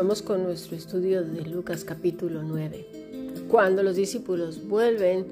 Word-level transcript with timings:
Continuamos 0.00 0.22
con 0.22 0.44
nuestro 0.44 0.78
estudio 0.78 1.22
de 1.22 1.42
Lucas 1.42 1.84
capítulo 1.84 2.42
9. 2.42 2.86
Cuando 3.50 3.82
los 3.82 3.96
discípulos 3.96 4.66
vuelven 4.66 5.26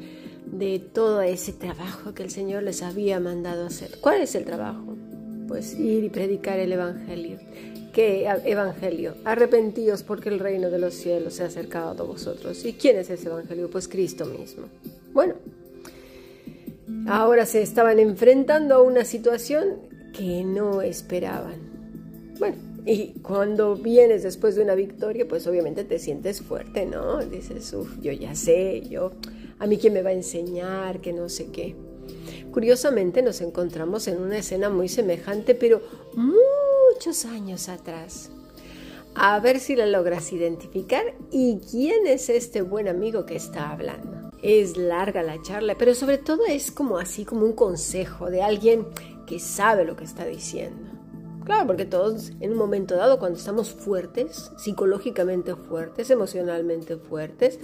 de 0.45 0.79
todo 0.79 1.23
ese 1.23 1.55
trabajo 1.55 2.13
que 2.13 2.23
el 2.23 2.31
Señor 2.31 2.65
les 2.65 2.83
había 2.83 3.19
mandado 3.19 3.65
hacer. 3.65 3.93
¿Cuál 4.03 4.21
es 4.21 4.35
el 4.35 4.45
trabajo? 4.45 4.95
Pues 5.49 5.73
ir 5.73 6.05
y 6.05 6.11
predicar 6.11 6.59
el 6.59 6.71
Evangelio. 6.71 7.39
¿Qué 7.95 8.29
Evangelio? 8.45 9.15
Arrepentíos 9.25 10.03
porque 10.03 10.29
el 10.29 10.39
reino 10.39 10.69
de 10.69 10.79
los 10.79 10.93
cielos 10.93 11.33
se 11.33 11.45
ha 11.45 11.47
acercado 11.47 12.03
a 12.03 12.07
vosotros. 12.07 12.63
¿Y 12.67 12.75
quién 12.75 12.99
es 12.99 13.09
ese 13.09 13.29
Evangelio? 13.29 13.71
Pues 13.71 13.89
Cristo 13.89 14.27
mismo. 14.27 14.67
Bueno, 15.15 15.33
ahora 17.07 17.47
se 17.47 17.63
estaban 17.63 17.99
enfrentando 18.01 18.75
a 18.75 18.83
una 18.83 19.07
situación 19.07 19.79
que 20.13 20.45
no 20.45 20.83
esperaban. 20.83 21.57
Bueno, 22.39 22.68
y 22.87 23.15
cuando 23.23 23.77
vienes 23.77 24.23
después 24.23 24.55
de 24.55 24.63
una 24.63 24.75
victoria, 24.75 25.27
pues 25.29 25.47
obviamente 25.47 25.85
te 25.85 25.99
sientes 25.99 26.41
fuerte, 26.41 26.87
¿no? 26.87 27.19
Dices, 27.19 27.73
uff, 27.75 27.99
yo 28.01 28.13
ya 28.13 28.35
sé, 28.35 28.83
yo, 28.89 29.13
a 29.59 29.67
mí 29.67 29.79
quién 29.79 29.93
me 29.93 30.03
va 30.03 30.11
a 30.11 30.15
enseñar, 30.15 31.01
que 31.01 31.13
no 31.13 31.29
sé 31.29 31.47
qué. 31.51 31.77
Curiosamente 32.51 33.23
nos 33.23 33.41
encontramos 33.41 34.09
en 34.09 34.21
una 34.21 34.39
escena 34.39 34.71
muy 34.71 34.89
semejante, 34.89 35.55
pero 35.55 35.83
muchos 36.15 37.25
años 37.25 37.69
atrás. 37.69 38.31
A 39.15 39.39
ver 39.41 39.59
si 39.59 39.75
la 39.75 39.87
logras 39.87 40.33
identificar 40.33 41.03
y 41.31 41.59
quién 41.71 42.07
es 42.07 42.29
este 42.29 42.63
buen 42.63 42.89
amigo 42.89 43.27
que 43.27 43.37
está 43.37 43.71
hablando. 43.71 44.31
Es 44.43 44.77
larga 44.77 45.23
la 45.23 45.43
charla, 45.43 45.75
pero 45.77 45.95
sobre 45.95 46.19
todo 46.19 46.47
es 46.47 46.71
como 46.71 46.99
así, 46.99 47.25
como 47.25 47.45
un 47.45 47.53
consejo 47.53 48.31
de 48.31 48.43
alguien 48.43 48.87
que 49.27 49.41
sabe 49.41 49.85
lo 49.85 49.97
que 49.97 50.05
está 50.05 50.25
diciendo. 50.25 50.88
Claro, 51.49 51.67
porque 51.67 51.87
todos 51.87 52.33
en 52.41 52.53
un 52.53 52.59
momento 52.59 52.95
dado, 52.95 53.19
cuando 53.19 53.39
estamos 53.39 53.71
fuertes, 53.71 54.53
psicológicamente 54.59 55.55
fuertes, 55.55 56.11
emocionalmente 56.11 56.99
fuertes, 56.99 57.59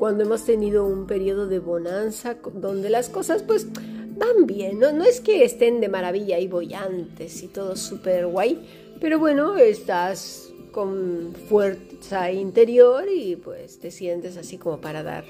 cuando 0.00 0.24
hemos 0.24 0.44
tenido 0.44 0.84
un 0.84 1.06
periodo 1.06 1.46
de 1.46 1.60
bonanza 1.60 2.38
donde 2.54 2.90
las 2.90 3.08
cosas 3.08 3.44
pues 3.44 3.68
van 3.72 4.48
bien, 4.48 4.80
no, 4.80 4.90
no 4.90 5.04
es 5.04 5.20
que 5.20 5.44
estén 5.44 5.80
de 5.80 5.88
maravilla 5.88 6.40
y 6.40 6.48
bollantes 6.48 7.44
y 7.44 7.46
todo 7.46 7.76
súper 7.76 8.26
guay, 8.26 8.66
pero 9.00 9.20
bueno, 9.20 9.56
estás 9.58 10.52
con 10.72 11.32
fuerza 11.48 12.32
interior 12.32 13.04
y 13.08 13.36
pues 13.36 13.78
te 13.78 13.92
sientes 13.92 14.38
así 14.38 14.58
como 14.58 14.80
para 14.80 15.04
dar 15.04 15.24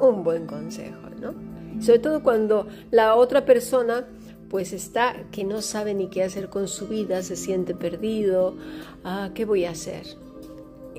un 0.00 0.24
buen 0.24 0.48
consejo, 0.48 1.08
¿no? 1.20 1.32
Sobre 1.80 2.00
todo 2.00 2.20
cuando 2.24 2.66
la 2.90 3.14
otra 3.14 3.46
persona 3.46 4.08
pues 4.54 4.72
está 4.72 5.16
que 5.32 5.42
no 5.42 5.62
sabe 5.62 5.94
ni 5.94 6.06
qué 6.06 6.22
hacer 6.22 6.48
con 6.48 6.68
su 6.68 6.86
vida, 6.86 7.24
se 7.24 7.34
siente 7.34 7.74
perdido, 7.74 8.54
ah, 9.02 9.32
¿qué 9.34 9.44
voy 9.44 9.64
a 9.64 9.70
hacer? 9.70 10.06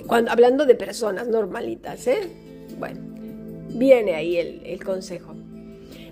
Cuando, 0.07 0.29
hablando 0.29 0.66
de 0.66 0.75
personas 0.75 1.29
normalitas, 1.29 2.05
¿eh? 2.07 2.29
Bueno, 2.77 2.99
viene 3.69 4.13
ahí 4.13 4.35
el, 4.35 4.61
el 4.66 4.83
consejo. 4.83 5.35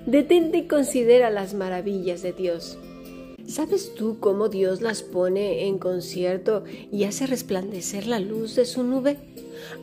Detente 0.05 0.59
y 0.59 0.67
considera 0.67 1.29
las 1.31 1.53
maravillas 1.53 2.21
de 2.21 2.31
Dios. 2.31 2.77
¿Sabes 3.45 3.93
tú 3.93 4.21
cómo 4.21 4.47
Dios 4.47 4.79
las 4.79 5.03
pone 5.03 5.67
en 5.67 5.79
concierto 5.79 6.63
y 6.93 7.03
hace 7.03 7.27
resplandecer 7.27 8.07
la 8.07 8.21
luz 8.21 8.55
de 8.55 8.63
su 8.63 8.83
nube? 8.83 9.17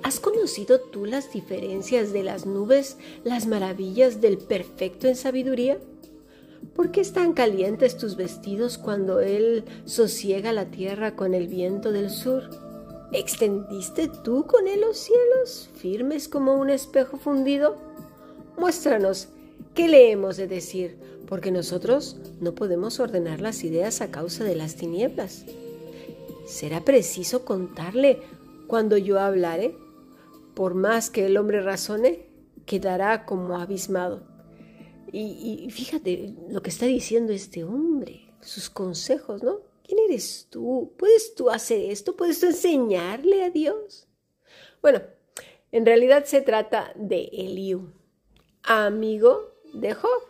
¿Has 0.03 0.19
conocido 0.19 0.81
tú 0.81 1.05
las 1.05 1.31
diferencias 1.31 2.15
de 2.15 2.23
las 2.23 2.47
nubes, 2.47 2.97
las 3.23 3.47
maravillas 3.47 4.23
del 4.23 4.39
perfecto 4.39 5.09
en 5.09 5.17
sabiduría? 5.17 5.77
¿Por 6.75 6.91
qué 6.93 7.01
están 7.01 7.33
calientes 7.33 7.97
tus 7.97 8.17
vestidos 8.17 8.79
cuando 8.79 9.21
Él 9.21 9.65
sosiega 9.85 10.53
la 10.53 10.67
tierra 10.67 11.17
con 11.17 11.35
el 11.35 11.47
viento 11.47 11.93
del 11.93 12.11
sur? 12.11 12.51
¿Extendiste 13.13 14.09
tú 14.09 14.47
con 14.47 14.69
Él 14.69 14.81
los 14.81 14.97
cielos, 14.97 15.69
firmes 15.75 16.29
como 16.29 16.55
un 16.55 16.71
espejo 16.71 17.17
fundido? 17.17 17.77
Muéstranos, 18.57 19.29
¿qué 19.75 19.89
le 19.89 20.11
hemos 20.11 20.37
de 20.37 20.47
decir? 20.47 20.97
Porque 21.27 21.51
nosotros 21.51 22.17
no 22.41 22.55
podemos 22.55 23.01
ordenar 23.01 23.41
las 23.41 23.65
ideas 23.65 24.01
a 24.01 24.11
causa 24.11 24.45
de 24.45 24.57
las 24.57 24.77
tinieblas. 24.77 25.45
¿Será 26.47 26.85
preciso 26.85 27.45
contarle 27.45 28.21
cuando 28.67 28.97
yo 28.97 29.21
hablare? 29.21 29.77
Por 30.55 30.75
más 30.75 31.11
que 31.11 31.27
el 31.27 31.37
hombre 31.37 31.61
razone, 31.61 32.27
quedará 32.67 33.25
como 33.25 33.59
abismado. 33.59 34.30
Y, 35.13 35.69
fíjate 35.71 36.35
lo 36.49 36.63
que 36.63 36.71
está 36.71 36.87
diciendo 36.87 37.33
este 37.33 37.65
hombre, 37.65 38.33
sus 38.41 38.71
consejos, 38.71 39.43
¿no? 39.43 39.61
¿Quién 39.85 39.99
eres 40.09 40.47
tú? 40.51 40.93
¿Puedes 40.97 41.35
tú 41.35 41.51
hacer 41.51 41.91
esto? 41.91 42.17
¿Puedes 42.17 42.41
tú 42.41 42.47
enseñarle 42.47 43.43
a 43.43 43.51
Dios? 43.51 44.07
Bueno, 44.83 45.03
en 45.73 45.85
realidad 45.85 46.25
se 46.25 46.41
trata 46.41 46.93
de 46.95 47.29
Eliú, 47.33 47.93
amigo 48.63 49.55
de 49.73 49.95
Job. 49.95 50.23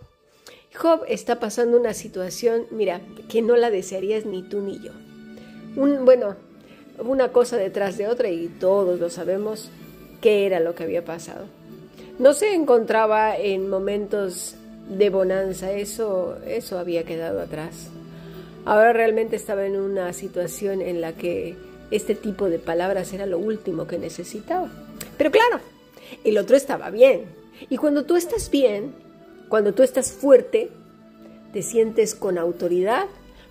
Job 0.75 1.05
está 1.09 1.41
pasando 1.41 1.79
una 1.79 1.95
situación, 1.95 2.67
mira, 2.71 3.03
que 3.29 3.43
no 3.43 3.57
la 3.57 3.71
desearías 3.71 4.25
ni 4.25 4.43
tú 4.43 4.61
ni 4.61 4.81
yo. 4.81 4.93
Bueno, 5.75 6.37
una 6.99 7.33
cosa 7.33 7.57
detrás 7.57 7.99
de 7.99 8.09
otra 8.09 8.31
y 8.31 8.49
todos 8.49 8.99
lo 8.99 9.11
sabemos 9.11 9.71
qué 10.21 10.47
era 10.47 10.61
lo 10.61 10.75
que 10.75 10.85
había 10.85 11.05
pasado. 11.05 11.47
No 12.19 12.35
se 12.35 12.55
encontraba 12.55 13.37
en 13.37 13.69
momentos 13.69 14.57
de 14.89 15.11
bonanza, 15.11 15.73
eso, 15.73 16.37
eso 16.47 16.79
había 16.79 17.05
quedado 17.05 17.41
atrás. 17.41 17.89
Ahora 18.65 18.93
realmente 18.93 19.37
estaba 19.37 19.67
en 19.67 19.77
una 19.79 20.13
situación 20.13 20.83
en 20.83 21.01
la 21.01 21.13
que 21.13 21.57
este 21.91 22.15
tipo 22.15 22.49
de 22.49 22.59
palabras 22.59 23.13
era 23.13 23.27
lo 23.27 23.39
último 23.39 23.87
que 23.87 23.99
necesitaba. 23.99 24.71
Pero 25.17 25.31
claro, 25.31 25.61
el 26.25 26.39
otro 26.39 26.57
estaba 26.57 26.91
bien. 26.91 27.25
Y 27.69 27.77
cuando 27.77 28.05
tú 28.05 28.17
estás 28.17 28.51
bien, 28.51 28.95
cuando 29.49 29.75
tú 29.75 29.83
estás 29.83 30.13
fuerte, 30.13 30.71
te 31.53 31.63
sientes 31.63 32.15
con 32.15 32.39
autoridad 32.39 33.07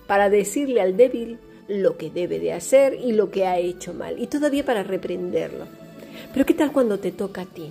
para 0.06 0.30
decirle 0.30 0.80
al 0.80 0.96
débil 0.96 1.38
lo 1.68 1.96
que 1.96 2.10
debe 2.10 2.40
de 2.40 2.52
hacer 2.52 2.94
y 2.94 3.12
lo 3.12 3.30
que 3.30 3.46
ha 3.46 3.58
hecho 3.58 3.94
mal, 3.94 4.18
y 4.18 4.26
todavía 4.26 4.64
para 4.64 4.82
reprenderlo. 4.82 5.66
Pero 6.32 6.44
¿qué 6.44 6.54
tal 6.54 6.72
cuando 6.72 6.98
te 6.98 7.12
toca 7.12 7.42
a 7.42 7.46
ti? 7.46 7.70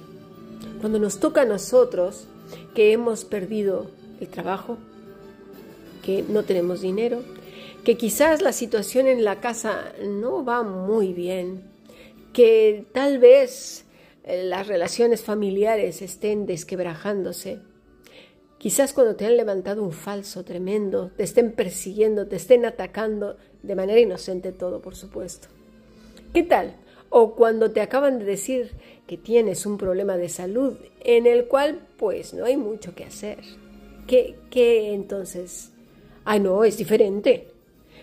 Cuando 0.80 1.00
nos 1.00 1.20
toca 1.20 1.42
a 1.42 1.46
nosotros, 1.46 2.28
que 2.74 2.92
hemos 2.92 3.26
perdido 3.26 3.90
el 4.20 4.28
trabajo, 4.28 4.78
que 6.04 6.24
no 6.24 6.44
tenemos 6.44 6.82
dinero, 6.82 7.24
que 7.84 7.98
quizás 7.98 8.42
la 8.42 8.52
situación 8.52 9.08
en 9.08 9.24
la 9.24 9.40
casa 9.40 9.94
no 10.04 10.44
va 10.44 10.64
muy 10.64 11.14
bien, 11.14 11.64
que 12.34 12.86
tal 12.94 13.20
vez 13.20 13.86
eh, 14.24 14.44
las 14.44 14.68
relaciones 14.68 15.22
familiares 15.22 16.02
estén 16.02 16.46
desquebrajándose. 16.46 17.60
Quizás 18.58 18.94
cuando 18.94 19.16
te 19.16 19.26
han 19.26 19.38
levantado 19.38 19.84
un 19.84 19.94
falso 19.94 20.44
tremendo, 20.44 21.12
te 21.16 21.24
estén 21.24 21.54
persiguiendo, 21.54 22.28
te 22.28 22.36
estén 22.36 22.66
atacando 22.66 23.38
de 23.64 23.76
manera 23.76 24.00
inocente 24.00 24.52
todo, 24.52 24.82
por 24.82 24.96
supuesto. 24.96 25.48
¿Qué 26.34 26.44
tal? 26.44 26.76
O 27.10 27.36
cuando 27.36 27.72
te 27.72 27.82
acaban 27.82 28.20
de 28.20 28.26
decir 28.26 28.72
que 29.10 29.18
tienes 29.18 29.66
un 29.66 29.80
problema 29.80 30.18
de 30.18 30.30
salud 30.30 30.78
en 31.00 31.26
el 31.26 31.46
cual 31.46 31.80
pues 31.98 32.36
no 32.36 32.46
hay 32.46 32.58
mucho 32.58 32.94
que 32.94 33.06
hacer. 33.06 33.40
¿Qué, 34.06 34.36
qué 34.52 34.94
entonces? 34.94 35.72
Ah, 36.26 36.38
no, 36.38 36.64
es 36.64 36.78
diferente. 36.78 37.48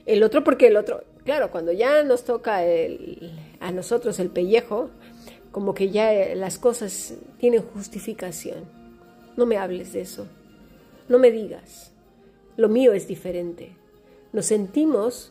El 0.04 0.24
otro 0.24 0.42
porque 0.42 0.66
el 0.66 0.76
otro, 0.76 1.04
claro, 1.24 1.52
cuando 1.52 1.70
ya 1.70 2.02
nos 2.02 2.24
toca 2.24 2.58
a 3.60 3.70
nosotros 3.70 4.18
el 4.18 4.30
pellejo, 4.30 4.90
como 5.52 5.74
que 5.74 5.90
ya 5.90 6.34
las 6.34 6.58
cosas 6.58 7.14
tienen 7.38 7.62
justificación. 7.62 8.64
No 9.36 9.46
me 9.46 9.58
hables 9.58 9.92
de 9.92 10.00
eso. 10.00 10.26
No 11.08 11.20
me 11.20 11.30
digas. 11.30 11.92
lo 12.56 12.68
mío 12.68 12.94
es 12.94 13.06
diferente. 13.06 13.76
Nos 14.32 14.46
sentimos 14.46 15.30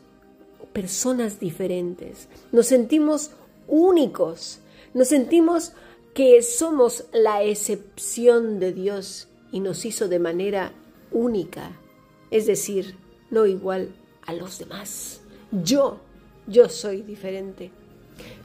personas 0.72 1.38
diferentes, 1.38 2.28
nos 2.50 2.64
sentimos 2.64 3.32
únicos, 3.68 4.60
nos 4.96 5.08
sentimos 5.08 5.74
que 6.14 6.40
somos 6.40 7.04
la 7.12 7.42
excepción 7.42 8.58
de 8.58 8.72
Dios 8.72 9.28
y 9.52 9.60
nos 9.60 9.84
hizo 9.84 10.08
de 10.08 10.18
manera 10.18 10.72
única, 11.12 11.78
es 12.30 12.46
decir, 12.46 12.96
no 13.30 13.44
igual 13.44 13.94
a 14.24 14.32
los 14.32 14.58
demás. 14.58 15.20
Yo, 15.52 16.00
yo 16.46 16.70
soy 16.70 17.02
diferente. 17.02 17.72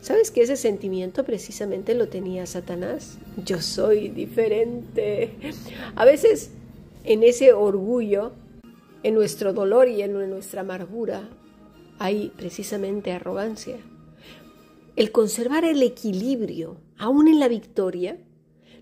¿Sabes 0.02 0.30
que 0.30 0.42
ese 0.42 0.58
sentimiento 0.58 1.24
precisamente 1.24 1.96
lo 1.96 2.10
tenía 2.10 2.46
Satanás? 2.46 3.18
Yo 3.46 3.62
soy 3.62 4.10
diferente. 4.10 5.34
A 5.96 6.04
veces 6.04 6.52
en 7.06 7.24
ese 7.24 7.54
orgullo, 7.54 8.34
en 9.04 9.16
nuestro 9.16 9.54
dolor 9.54 9.88
y 9.88 10.02
en 10.02 10.12
nuestra 10.30 10.62
amargura, 10.62 11.30
hay 11.98 12.34
precisamente 12.36 13.14
arrogancia. 13.14 13.78
El 14.96 15.12
conservar 15.12 15.64
el 15.64 15.82
equilibrio, 15.84 16.78
aún 16.98 17.28
en 17.28 17.40
la 17.40 17.48
victoria, 17.48 18.20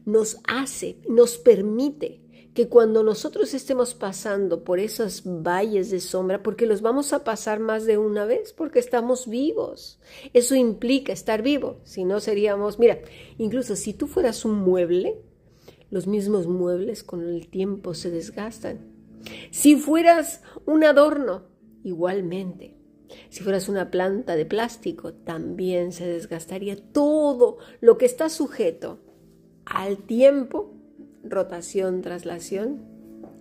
nos 0.06 0.38
hace, 0.48 0.98
nos 1.08 1.38
permite 1.38 2.22
que 2.54 2.68
cuando 2.68 3.04
nosotros 3.04 3.54
estemos 3.54 3.94
pasando 3.94 4.64
por 4.64 4.80
esos 4.80 5.22
valles 5.24 5.92
de 5.92 6.00
sombra, 6.00 6.42
porque 6.42 6.66
los 6.66 6.82
vamos 6.82 7.14
a 7.14 7.24
pasar 7.24 7.60
más 7.60 7.86
de 7.86 7.98
una 7.98 8.26
vez, 8.26 8.54
porque 8.54 8.80
estamos 8.80 9.28
vivos. 9.28 10.00
Eso 10.34 10.56
implica 10.56 11.14
estar 11.14 11.44
vivo, 11.44 11.80
si 11.84 12.06
no 12.06 12.20
seríamos, 12.20 12.80
mira, 12.80 13.00
incluso 13.38 13.76
si 13.76 13.94
tú 13.94 14.08
fueras 14.08 14.46
un 14.46 14.56
mueble, 14.60 15.22
los 15.92 16.08
mismos 16.08 16.48
muebles 16.48 17.04
con 17.04 17.24
el 17.24 17.48
tiempo 17.48 17.94
se 17.94 18.10
desgastan. 18.10 18.80
Si 19.52 19.76
fueras 19.76 20.42
un 20.66 20.84
adorno, 20.84 21.44
igualmente. 21.84 22.79
Si 23.30 23.44
fueras 23.44 23.70
una 23.70 23.92
planta 23.92 24.36
de 24.36 24.46
plástico, 24.46 25.14
también 25.14 25.92
se 25.92 26.08
desgastaría 26.08 26.78
todo 26.78 27.58
lo 27.82 27.98
que 27.98 28.06
está 28.06 28.30
sujeto 28.30 29.00
al 29.66 29.98
tiempo 29.98 30.74
rotación, 31.24 32.02
traslación, 32.02 32.80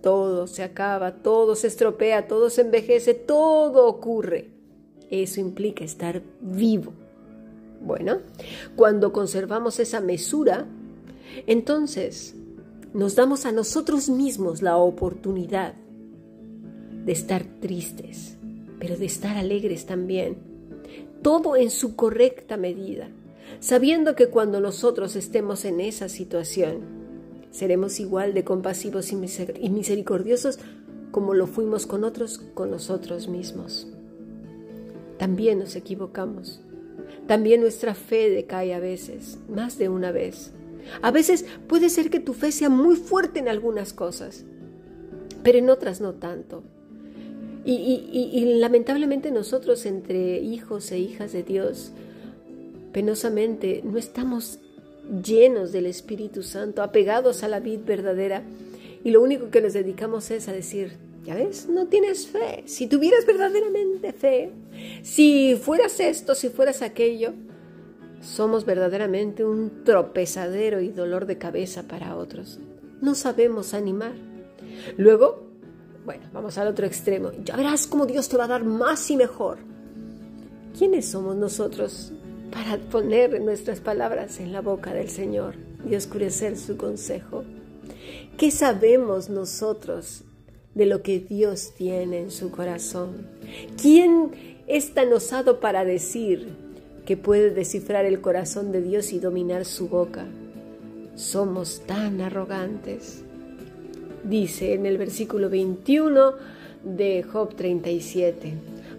todo 0.01 0.47
se 0.47 0.63
acaba, 0.63 1.21
todo 1.21 1.55
se 1.55 1.67
estropea, 1.67 2.27
todo 2.27 2.49
se 2.49 2.61
envejece, 2.61 3.13
todo 3.13 3.87
ocurre. 3.87 4.51
Eso 5.09 5.41
implica 5.41 5.83
estar 5.83 6.21
vivo. 6.41 6.93
Bueno, 7.81 8.19
cuando 8.75 9.11
conservamos 9.11 9.79
esa 9.79 10.01
mesura, 10.01 10.67
entonces 11.47 12.35
nos 12.93 13.15
damos 13.15 13.45
a 13.45 13.51
nosotros 13.51 14.09
mismos 14.09 14.61
la 14.61 14.77
oportunidad 14.77 15.75
de 17.05 17.11
estar 17.11 17.43
tristes, 17.59 18.37
pero 18.79 18.97
de 18.97 19.05
estar 19.05 19.37
alegres 19.37 19.85
también. 19.85 20.37
Todo 21.21 21.55
en 21.55 21.69
su 21.69 21.95
correcta 21.95 22.57
medida, 22.57 23.09
sabiendo 23.59 24.15
que 24.15 24.27
cuando 24.27 24.61
nosotros 24.61 25.15
estemos 25.15 25.65
en 25.65 25.81
esa 25.81 26.09
situación, 26.09 26.99
Seremos 27.51 27.99
igual 27.99 28.33
de 28.33 28.43
compasivos 28.43 29.11
y 29.11 29.15
misericordiosos 29.15 30.59
como 31.11 31.33
lo 31.33 31.47
fuimos 31.47 31.87
con 31.87 32.03
otros, 32.03 32.39
con 32.53 32.69
nosotros 32.69 33.27
mismos. 33.27 33.87
También 35.17 35.59
nos 35.59 35.75
equivocamos. 35.75 36.61
También 37.27 37.61
nuestra 37.61 37.95
fe 37.95 38.29
decae 38.29 38.73
a 38.73 38.79
veces, 38.79 39.39
más 39.49 39.77
de 39.79 39.89
una 39.89 40.11
vez. 40.11 40.51
A 41.01 41.11
veces 41.11 41.45
puede 41.67 41.89
ser 41.89 42.09
que 42.09 42.19
tu 42.19 42.33
fe 42.33 42.51
sea 42.51 42.69
muy 42.69 42.95
fuerte 42.95 43.39
en 43.39 43.49
algunas 43.49 43.93
cosas, 43.93 44.45
pero 45.43 45.57
en 45.57 45.69
otras 45.69 45.99
no 46.01 46.13
tanto. 46.13 46.63
Y, 47.65 48.55
lamentablemente 48.57 49.31
nosotros 49.31 49.85
entre 49.85 50.39
hijos 50.39 50.91
e 50.91 50.99
hijas 50.99 51.33
de 51.33 51.43
Dios, 51.43 51.91
penosamente 52.93 53.81
no 53.83 53.97
estamos 53.97 54.59
llenos 55.23 55.71
del 55.71 55.85
Espíritu 55.85 56.43
Santo, 56.43 56.81
apegados 56.81 57.43
a 57.43 57.47
la 57.47 57.59
vid 57.59 57.79
verdadera, 57.85 58.43
y 59.03 59.11
lo 59.11 59.21
único 59.21 59.49
que 59.49 59.61
nos 59.61 59.73
dedicamos 59.73 60.29
es 60.31 60.47
a 60.47 60.53
decir, 60.53 60.93
ya 61.25 61.35
ves, 61.35 61.67
no 61.69 61.87
tienes 61.87 62.27
fe. 62.27 62.63
Si 62.65 62.87
tuvieras 62.87 63.25
verdaderamente 63.25 64.13
fe, 64.13 64.51
si 65.01 65.55
fueras 65.61 65.99
esto, 65.99 66.35
si 66.35 66.49
fueras 66.49 66.81
aquello, 66.81 67.33
somos 68.21 68.65
verdaderamente 68.65 69.45
un 69.45 69.83
tropezadero 69.83 70.81
y 70.81 70.89
dolor 70.89 71.25
de 71.25 71.37
cabeza 71.37 71.87
para 71.87 72.15
otros. 72.15 72.59
No 73.01 73.15
sabemos 73.15 73.73
animar. 73.73 74.13
Luego, 74.97 75.48
bueno, 76.05 76.23
vamos 76.33 76.57
al 76.57 76.67
otro 76.67 76.85
extremo. 76.85 77.31
Ya 77.43 77.55
verás 77.55 77.87
cómo 77.87 78.05
Dios 78.05 78.29
te 78.29 78.37
va 78.37 78.45
a 78.45 78.47
dar 78.47 78.63
más 78.63 79.09
y 79.11 79.17
mejor. 79.17 79.57
¿Quiénes 80.77 81.07
somos 81.07 81.35
nosotros 81.35 82.13
para 82.51 82.77
poner 82.77 83.39
nuestras 83.41 83.79
palabras 83.79 84.39
en 84.39 84.51
la 84.51 84.61
boca 84.61 84.93
del 84.93 85.09
Señor 85.09 85.55
y 85.87 85.95
oscurecer 85.95 86.57
su 86.57 86.77
consejo. 86.77 87.43
¿Qué 88.37 88.51
sabemos 88.51 89.29
nosotros 89.29 90.23
de 90.73 90.85
lo 90.85 91.01
que 91.01 91.19
Dios 91.19 91.73
tiene 91.75 92.19
en 92.19 92.31
su 92.31 92.51
corazón? 92.51 93.27
¿Quién 93.81 94.31
es 94.67 94.93
tan 94.93 95.11
osado 95.13 95.59
para 95.59 95.85
decir 95.85 96.49
que 97.05 97.17
puede 97.17 97.51
descifrar 97.51 98.05
el 98.05 98.21
corazón 98.21 98.71
de 98.71 98.81
Dios 98.81 99.11
y 99.13 99.19
dominar 99.19 99.65
su 99.65 99.89
boca? 99.89 100.25
Somos 101.15 101.81
tan 101.85 102.21
arrogantes. 102.21 103.23
Dice 104.23 104.73
en 104.73 104.85
el 104.85 104.97
versículo 104.97 105.49
21 105.49 106.33
de 106.83 107.23
Job 107.23 107.55
37, 107.55 108.53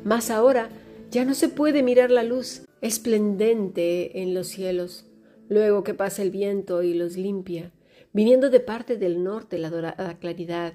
mas 0.04 0.30
ahora 0.30 0.70
ya 1.10 1.24
no 1.24 1.34
se 1.34 1.48
puede 1.48 1.82
mirar 1.82 2.10
la 2.10 2.22
luz 2.22 2.62
esplendente 2.80 4.22
en 4.22 4.34
los 4.34 4.48
cielos, 4.48 5.06
luego 5.48 5.84
que 5.84 5.94
pasa 5.94 6.22
el 6.22 6.30
viento 6.30 6.82
y 6.82 6.94
los 6.94 7.16
limpia, 7.16 7.72
viniendo 8.12 8.50
de 8.50 8.60
parte 8.60 8.96
del 8.96 9.22
norte 9.22 9.58
la 9.58 9.70
dorada 9.70 10.18
claridad. 10.18 10.74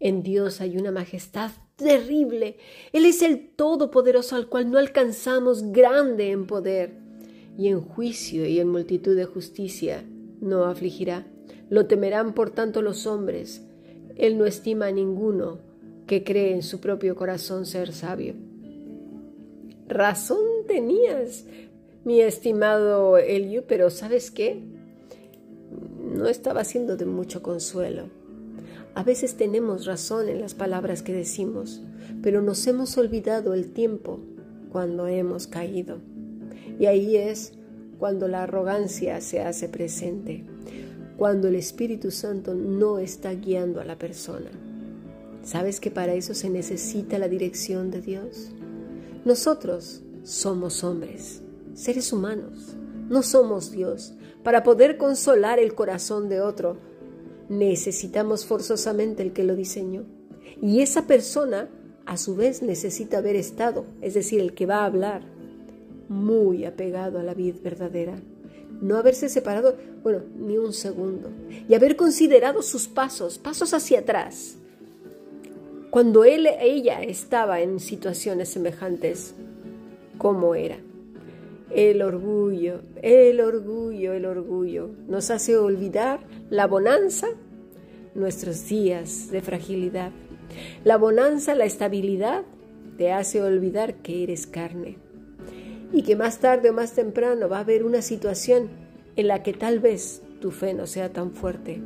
En 0.00 0.22
Dios 0.22 0.60
hay 0.60 0.76
una 0.76 0.90
majestad 0.90 1.52
terrible. 1.76 2.56
Él 2.92 3.06
es 3.06 3.22
el 3.22 3.48
Todopoderoso 3.48 4.36
al 4.36 4.48
cual 4.48 4.70
no 4.70 4.78
alcanzamos 4.78 5.72
grande 5.72 6.30
en 6.30 6.46
poder. 6.46 6.92
Y 7.56 7.68
en 7.68 7.80
juicio 7.80 8.44
y 8.46 8.60
en 8.60 8.68
multitud 8.68 9.16
de 9.16 9.24
justicia 9.24 10.04
no 10.40 10.64
afligirá. 10.64 11.26
Lo 11.70 11.86
temerán 11.86 12.34
por 12.34 12.50
tanto 12.50 12.82
los 12.82 13.06
hombres. 13.06 13.65
Él 14.16 14.38
no 14.38 14.46
estima 14.46 14.86
a 14.86 14.92
ninguno 14.92 15.58
que 16.06 16.24
cree 16.24 16.52
en 16.52 16.62
su 16.62 16.80
propio 16.80 17.16
corazón 17.16 17.66
ser 17.66 17.92
sabio. 17.92 18.34
Razón 19.88 20.38
tenías, 20.66 21.44
mi 22.04 22.20
estimado 22.20 23.18
Eliu, 23.18 23.62
pero 23.66 23.90
¿sabes 23.90 24.30
qué? 24.30 24.60
No 26.02 26.26
estaba 26.28 26.64
siendo 26.64 26.96
de 26.96 27.06
mucho 27.06 27.42
consuelo. 27.42 28.04
A 28.94 29.02
veces 29.02 29.36
tenemos 29.36 29.84
razón 29.84 30.28
en 30.28 30.40
las 30.40 30.54
palabras 30.54 31.02
que 31.02 31.12
decimos, 31.12 31.82
pero 32.22 32.40
nos 32.40 32.66
hemos 32.66 32.96
olvidado 32.96 33.52
el 33.52 33.72
tiempo 33.72 34.20
cuando 34.70 35.06
hemos 35.06 35.46
caído. 35.46 35.98
Y 36.78 36.86
ahí 36.86 37.16
es 37.16 37.52
cuando 37.98 38.28
la 38.28 38.44
arrogancia 38.44 39.20
se 39.20 39.40
hace 39.40 39.68
presente, 39.68 40.44
cuando 41.16 41.48
el 41.48 41.54
Espíritu 41.54 42.10
Santo 42.10 42.54
no 42.54 42.98
está 42.98 43.32
guiando 43.32 43.80
a 43.80 43.84
la 43.84 43.98
persona. 43.98 44.50
¿Sabes 45.42 45.80
que 45.80 45.90
para 45.90 46.14
eso 46.14 46.34
se 46.34 46.50
necesita 46.50 47.18
la 47.18 47.28
dirección 47.28 47.90
de 47.90 48.02
Dios? 48.02 48.50
Nosotros 49.24 50.02
somos 50.24 50.82
hombres, 50.84 51.42
seres 51.74 52.12
humanos, 52.12 52.76
no 53.08 53.22
somos 53.22 53.70
Dios. 53.70 54.14
Para 54.42 54.62
poder 54.62 54.96
consolar 54.96 55.58
el 55.58 55.74
corazón 55.74 56.28
de 56.28 56.40
otro, 56.40 56.76
necesitamos 57.48 58.44
forzosamente 58.44 59.22
el 59.22 59.32
que 59.32 59.44
lo 59.44 59.56
diseñó. 59.56 60.04
Y 60.60 60.80
esa 60.80 61.06
persona, 61.06 61.68
a 62.06 62.16
su 62.16 62.36
vez, 62.36 62.62
necesita 62.62 63.18
haber 63.18 63.36
estado, 63.36 63.86
es 64.00 64.14
decir, 64.14 64.40
el 64.40 64.54
que 64.54 64.66
va 64.66 64.78
a 64.78 64.86
hablar, 64.86 65.22
muy 66.08 66.64
apegado 66.64 67.18
a 67.18 67.22
la 67.22 67.34
vida 67.34 67.58
verdadera. 67.62 68.20
No 68.80 68.96
haberse 68.96 69.28
separado, 69.28 69.76
bueno, 70.02 70.22
ni 70.38 70.58
un 70.58 70.72
segundo. 70.72 71.30
Y 71.68 71.74
haber 71.74 71.96
considerado 71.96 72.62
sus 72.62 72.88
pasos, 72.88 73.38
pasos 73.38 73.72
hacia 73.72 74.00
atrás, 74.00 74.56
cuando 75.90 76.24
él, 76.24 76.46
ella 76.60 77.02
estaba 77.02 77.60
en 77.60 77.80
situaciones 77.80 78.50
semejantes, 78.50 79.34
¿cómo 80.18 80.54
era? 80.54 80.76
El 81.70 82.02
orgullo, 82.02 82.80
el 83.00 83.40
orgullo, 83.40 84.12
el 84.12 84.26
orgullo 84.26 84.90
nos 85.08 85.30
hace 85.30 85.56
olvidar 85.56 86.20
la 86.50 86.66
bonanza, 86.66 87.28
nuestros 88.14 88.68
días 88.68 89.30
de 89.30 89.40
fragilidad. 89.40 90.12
La 90.84 90.96
bonanza, 90.96 91.54
la 91.54 91.64
estabilidad, 91.64 92.44
te 92.98 93.12
hace 93.12 93.42
olvidar 93.42 93.94
que 93.94 94.22
eres 94.22 94.46
carne 94.46 94.98
y 95.92 96.02
que 96.02 96.16
más 96.16 96.38
tarde 96.38 96.70
o 96.70 96.72
más 96.72 96.92
temprano 96.92 97.48
va 97.48 97.58
a 97.58 97.60
haber 97.60 97.84
una 97.84 98.02
situación 98.02 98.68
en 99.16 99.28
la 99.28 99.42
que 99.42 99.52
tal 99.52 99.80
vez 99.80 100.22
tu 100.40 100.50
fe 100.50 100.74
no 100.74 100.86
sea 100.86 101.12
tan 101.12 101.32
fuerte. 101.32 101.80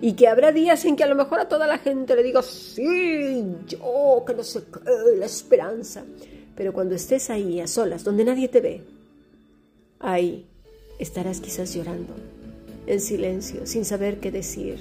y 0.00 0.12
que 0.14 0.28
habrá 0.28 0.52
días 0.52 0.84
en 0.84 0.96
que 0.96 1.04
a 1.04 1.06
lo 1.06 1.14
mejor 1.14 1.40
a 1.40 1.48
toda 1.48 1.66
la 1.66 1.78
gente 1.78 2.14
le 2.14 2.22
diga, 2.22 2.42
sí, 2.42 3.42
yo, 3.66 4.22
que 4.26 4.34
no 4.34 4.42
sé 4.42 4.60
qué, 4.70 5.16
la 5.16 5.26
esperanza. 5.26 6.04
Pero 6.54 6.72
cuando 6.72 6.94
estés 6.94 7.30
ahí 7.30 7.60
a 7.60 7.66
solas, 7.66 8.04
donde 8.04 8.24
nadie 8.24 8.48
te 8.48 8.60
ve, 8.60 8.82
ahí 9.98 10.46
estarás 10.98 11.40
quizás 11.40 11.74
llorando, 11.74 12.14
en 12.86 13.00
silencio, 13.00 13.64
sin 13.66 13.84
saber 13.84 14.18
qué 14.20 14.30
decir, 14.30 14.78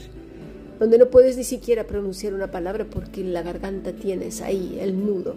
donde 0.79 0.97
no 0.97 1.09
puedes 1.09 1.37
ni 1.37 1.43
siquiera 1.43 1.85
pronunciar 1.85 2.33
una 2.33 2.51
palabra 2.51 2.85
porque 2.89 3.21
en 3.21 3.33
la 3.33 3.43
garganta 3.43 3.93
tienes 3.93 4.41
ahí 4.41 4.77
el 4.81 5.05
nudo, 5.05 5.35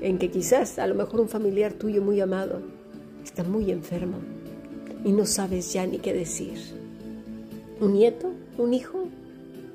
en 0.00 0.18
que 0.18 0.30
quizás 0.30 0.78
a 0.78 0.86
lo 0.86 0.94
mejor 0.94 1.20
un 1.20 1.28
familiar 1.28 1.72
tuyo 1.72 2.02
muy 2.02 2.20
amado 2.20 2.60
está 3.24 3.44
muy 3.44 3.70
enfermo 3.70 4.18
y 5.04 5.12
no 5.12 5.26
sabes 5.26 5.72
ya 5.72 5.86
ni 5.86 5.98
qué 5.98 6.12
decir. 6.12 6.58
Un 7.80 7.94
nieto, 7.94 8.32
un 8.56 8.74
hijo, 8.74 9.04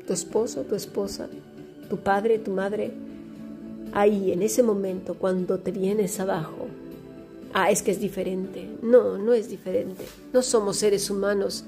tu 0.05 0.13
esposo, 0.13 0.63
tu 0.63 0.75
esposa, 0.75 1.29
tu 1.89 1.97
padre, 1.97 2.39
tu 2.39 2.51
madre, 2.51 2.91
ahí 3.93 4.31
en 4.31 4.41
ese 4.41 4.63
momento 4.63 5.15
cuando 5.15 5.59
te 5.59 5.71
vienes 5.71 6.19
abajo. 6.19 6.67
Ah, 7.53 7.69
es 7.69 7.81
que 7.83 7.91
es 7.91 7.99
diferente. 7.99 8.67
No, 8.81 9.17
no 9.17 9.33
es 9.33 9.49
diferente. 9.49 10.05
No 10.33 10.41
somos 10.41 10.77
seres 10.77 11.09
humanos 11.09 11.65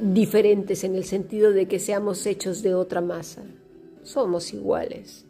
diferentes 0.00 0.84
en 0.84 0.94
el 0.94 1.04
sentido 1.04 1.50
de 1.52 1.66
que 1.66 1.78
seamos 1.78 2.26
hechos 2.26 2.62
de 2.62 2.74
otra 2.74 3.00
masa. 3.00 3.42
Somos 4.02 4.52
iguales. 4.52 5.24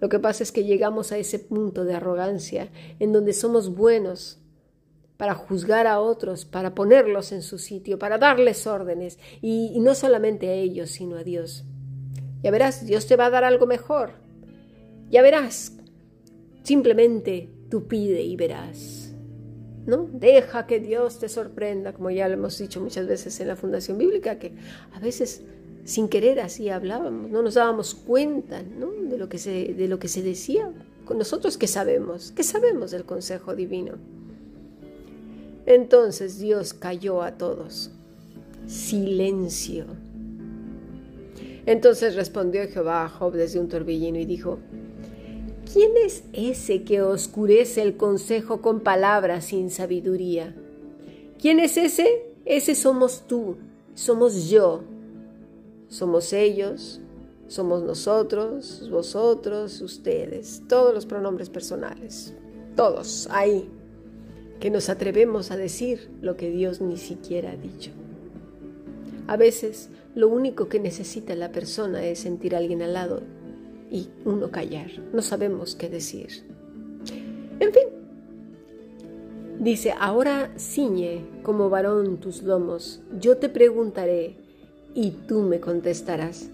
Lo 0.00 0.08
que 0.08 0.18
pasa 0.18 0.42
es 0.42 0.50
que 0.50 0.64
llegamos 0.64 1.12
a 1.12 1.18
ese 1.18 1.38
punto 1.38 1.84
de 1.84 1.94
arrogancia 1.94 2.70
en 2.98 3.12
donde 3.12 3.32
somos 3.32 3.74
buenos 3.74 4.38
para 5.20 5.34
juzgar 5.34 5.86
a 5.86 6.00
otros, 6.00 6.46
para 6.46 6.74
ponerlos 6.74 7.32
en 7.32 7.42
su 7.42 7.58
sitio, 7.58 7.98
para 7.98 8.16
darles 8.16 8.66
órdenes, 8.66 9.18
y, 9.42 9.78
no 9.80 9.94
solamente 9.94 10.48
a 10.48 10.54
ellos, 10.54 10.90
sino 10.90 11.16
a 11.16 11.22
Dios. 11.22 11.66
Ya 12.42 12.50
verás, 12.50 12.86
Dios 12.86 13.06
te 13.06 13.16
va 13.16 13.26
a 13.26 13.30
dar 13.30 13.44
algo 13.44 13.66
mejor. 13.66 14.12
Ya 15.10 15.20
verás, 15.20 15.76
simplemente 16.62 17.50
tú 17.68 17.86
pide 17.86 18.22
y 18.22 18.34
verás. 18.36 19.14
¿No? 19.84 20.08
Deja 20.10 20.66
que 20.66 20.80
Dios 20.80 21.18
te 21.18 21.28
sorprenda, 21.28 21.92
como 21.92 22.10
ya 22.10 22.26
lo 22.26 22.34
hemos 22.34 22.56
dicho 22.56 22.80
muchas 22.80 23.06
veces 23.06 23.38
en 23.40 23.48
la 23.48 23.56
Fundación 23.56 23.98
Bíblica, 23.98 24.38
que 24.38 24.54
a 24.92 25.00
veces 25.00 25.42
sin 25.84 26.08
querer 26.08 26.40
así 26.40 26.68
hablábamos, 26.68 27.30
no 27.30 27.42
nos 27.42 27.54
dábamos 27.54 27.94
cuenta 27.94 28.62
de, 28.62 29.18
lo 29.18 29.28
que 29.28 29.38
se, 29.38 29.74
de 29.74 29.88
lo 29.88 29.98
que 29.98 30.08
se 30.08 30.22
decía. 30.22 30.70
Con 31.04 31.18
nosotros 31.18 31.58
que 31.58 31.66
sabemos, 31.66 32.30
que 32.32 32.44
sabemos 32.44 32.92
del 32.92 33.04
consejo 33.04 33.56
divino. 33.56 33.94
Entonces 35.66 36.38
Dios 36.38 36.72
cayó 36.72 37.22
a 37.22 37.32
todos. 37.32 37.90
Silencio. 38.66 39.86
Entonces 41.66 42.14
respondió 42.14 42.66
Jehová 42.68 43.04
a 43.04 43.08
Job 43.08 43.34
desde 43.34 43.60
un 43.60 43.68
torbellino 43.68 44.18
y 44.18 44.24
dijo, 44.24 44.58
¿quién 45.72 45.92
es 46.04 46.24
ese 46.32 46.82
que 46.84 47.02
oscurece 47.02 47.82
el 47.82 47.96
consejo 47.96 48.60
con 48.60 48.80
palabras 48.80 49.46
sin 49.46 49.70
sabiduría? 49.70 50.54
¿Quién 51.40 51.60
es 51.60 51.76
ese? 51.76 52.26
Ese 52.44 52.74
somos 52.74 53.26
tú, 53.26 53.56
somos 53.94 54.48
yo, 54.48 54.82
somos 55.90 56.32
ellos, 56.32 57.00
somos 57.48 57.82
nosotros, 57.82 58.88
vosotros, 58.90 59.82
ustedes, 59.82 60.62
todos 60.68 60.94
los 60.94 61.04
pronombres 61.04 61.50
personales, 61.50 62.32
todos 62.76 63.28
ahí 63.30 63.68
que 64.60 64.70
nos 64.70 64.88
atrevemos 64.88 65.50
a 65.50 65.56
decir 65.56 66.10
lo 66.22 66.36
que 66.36 66.48
Dios 66.48 66.80
ni 66.80 66.96
siquiera 66.96 67.50
ha 67.50 67.56
dicho. 67.56 67.90
A 69.26 69.36
veces 69.36 69.90
lo 70.14 70.28
único 70.28 70.68
que 70.68 70.78
necesita 70.78 71.34
la 71.34 71.50
persona 71.50 72.04
es 72.04 72.20
sentir 72.20 72.54
a 72.54 72.58
alguien 72.58 72.82
al 72.82 72.94
lado 72.94 73.22
y 73.90 74.08
uno 74.24 74.50
callar. 74.50 74.90
No 75.12 75.20
sabemos 75.22 75.74
qué 75.74 75.88
decir. 75.88 76.44
En 77.58 77.72
fin, 77.72 77.82
dice, 79.58 79.92
ahora 79.98 80.52
ciñe 80.56 81.24
como 81.42 81.68
varón 81.68 82.18
tus 82.18 82.42
lomos. 82.42 83.00
Yo 83.18 83.38
te 83.38 83.48
preguntaré 83.48 84.36
y 84.94 85.10
tú 85.10 85.40
me 85.42 85.60
contestarás. 85.60 86.50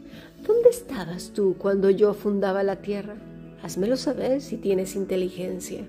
¿Dónde 0.46 0.70
estabas 0.70 1.32
tú 1.34 1.56
cuando 1.58 1.90
yo 1.90 2.14
fundaba 2.14 2.62
la 2.62 2.76
tierra? 2.76 3.16
Házmelo 3.62 3.96
saber 3.96 4.40
si 4.40 4.56
tienes 4.56 4.94
inteligencia. 4.94 5.86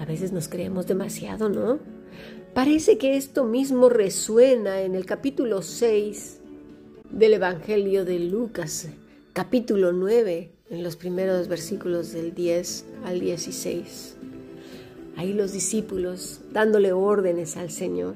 A 0.00 0.04
veces 0.04 0.32
nos 0.32 0.48
creemos 0.48 0.86
demasiado, 0.86 1.48
¿no? 1.48 1.78
Parece 2.54 2.98
que 2.98 3.16
esto 3.16 3.44
mismo 3.44 3.88
resuena 3.88 4.80
en 4.80 4.94
el 4.94 5.06
capítulo 5.06 5.62
6 5.62 6.40
del 7.10 7.34
Evangelio 7.34 8.04
de 8.04 8.18
Lucas, 8.18 8.88
capítulo 9.32 9.92
9, 9.92 10.50
en 10.70 10.82
los 10.82 10.96
primeros 10.96 11.48
versículos 11.48 12.12
del 12.12 12.34
10 12.34 12.86
al 13.04 13.20
16. 13.20 14.16
Ahí 15.16 15.32
los 15.32 15.52
discípulos 15.52 16.40
dándole 16.52 16.92
órdenes 16.92 17.56
al 17.56 17.70
Señor. 17.70 18.14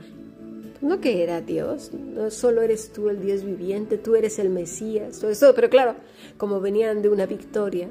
No 0.84 1.00
que 1.00 1.22
era 1.22 1.40
Dios, 1.40 1.92
no 1.94 2.30
solo 2.30 2.60
eres 2.60 2.92
tú 2.92 3.08
el 3.08 3.18
Dios 3.18 3.42
viviente, 3.42 3.96
tú 3.96 4.16
eres 4.16 4.38
el 4.38 4.50
Mesías, 4.50 5.18
todo 5.18 5.30
eso, 5.30 5.54
pero 5.54 5.70
claro, 5.70 5.94
como 6.36 6.60
venían 6.60 7.00
de 7.00 7.08
una 7.08 7.24
victoria, 7.24 7.88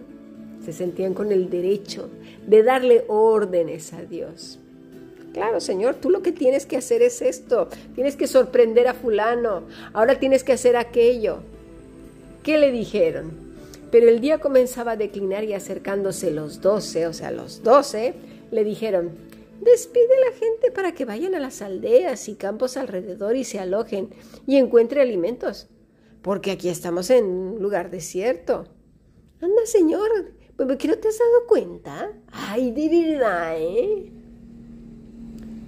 se 0.64 0.74
sentían 0.74 1.16
con 1.16 1.32
el 1.32 1.50
derecho 1.50 2.12
de 2.46 2.62
darle 2.62 3.04
órdenes 3.08 3.94
a 3.94 4.04
Dios. 4.04 4.60
Claro, 5.34 5.60
Señor, 5.60 5.96
tú 5.96 6.12
lo 6.12 6.22
que 6.22 6.32
tienes 6.32 6.68
que 6.68 6.78
hacer 6.78 7.02
es 7.02 7.24
esto, 7.24 7.68
tienes 7.96 8.16
que 8.16 8.28
sorprender 8.28 8.88
a 8.88 8.94
fulano, 8.94 9.64
ahora 9.92 10.20
tienes 10.20 10.44
que 10.44 10.54
hacer 10.54 10.78
aquello. 10.78 11.40
¿Qué 12.44 12.60
le 12.60 12.72
dijeron? 12.72 13.32
Pero 13.90 14.08
el 14.08 14.22
día 14.22 14.38
comenzaba 14.38 14.92
a 14.92 14.98
declinar 14.98 15.46
y 15.46 15.54
acercándose 15.54 16.30
los 16.30 16.62
doce, 16.62 17.08
o 17.08 17.14
sea, 17.14 17.32
los 17.32 17.64
doce, 17.64 18.14
le 18.52 18.64
dijeron, 18.64 19.14
despide 19.62 20.18
a 20.18 20.30
la 20.30 20.36
gente 20.36 20.72
para 20.72 20.94
que 20.94 21.06
vayan 21.06 21.36
a 21.36 21.40
las 21.40 21.62
aldeas 21.62 22.28
y 22.30 22.36
campos 22.36 22.78
alrededor 22.78 23.36
y 23.36 23.44
se 23.44 23.60
alojen 23.60 24.10
y 24.48 24.58
encuentre 24.58 25.02
alimentos, 25.02 25.70
porque 26.22 26.52
aquí 26.52 26.70
estamos 26.70 27.10
en 27.10 27.26
un 27.26 27.62
lugar 27.62 27.92
desierto. 27.92 28.66
Anda, 29.42 29.66
Señor, 29.66 30.10
pues, 30.56 30.68
¿por 30.68 30.78
qué 30.78 30.88
no 30.88 30.98
te 30.98 31.08
has 31.08 31.18
dado 31.18 31.48
cuenta? 31.48 32.12
Ay, 32.32 32.72
de 32.72 32.90
verdad, 32.90 33.56
¿eh? 33.58 34.12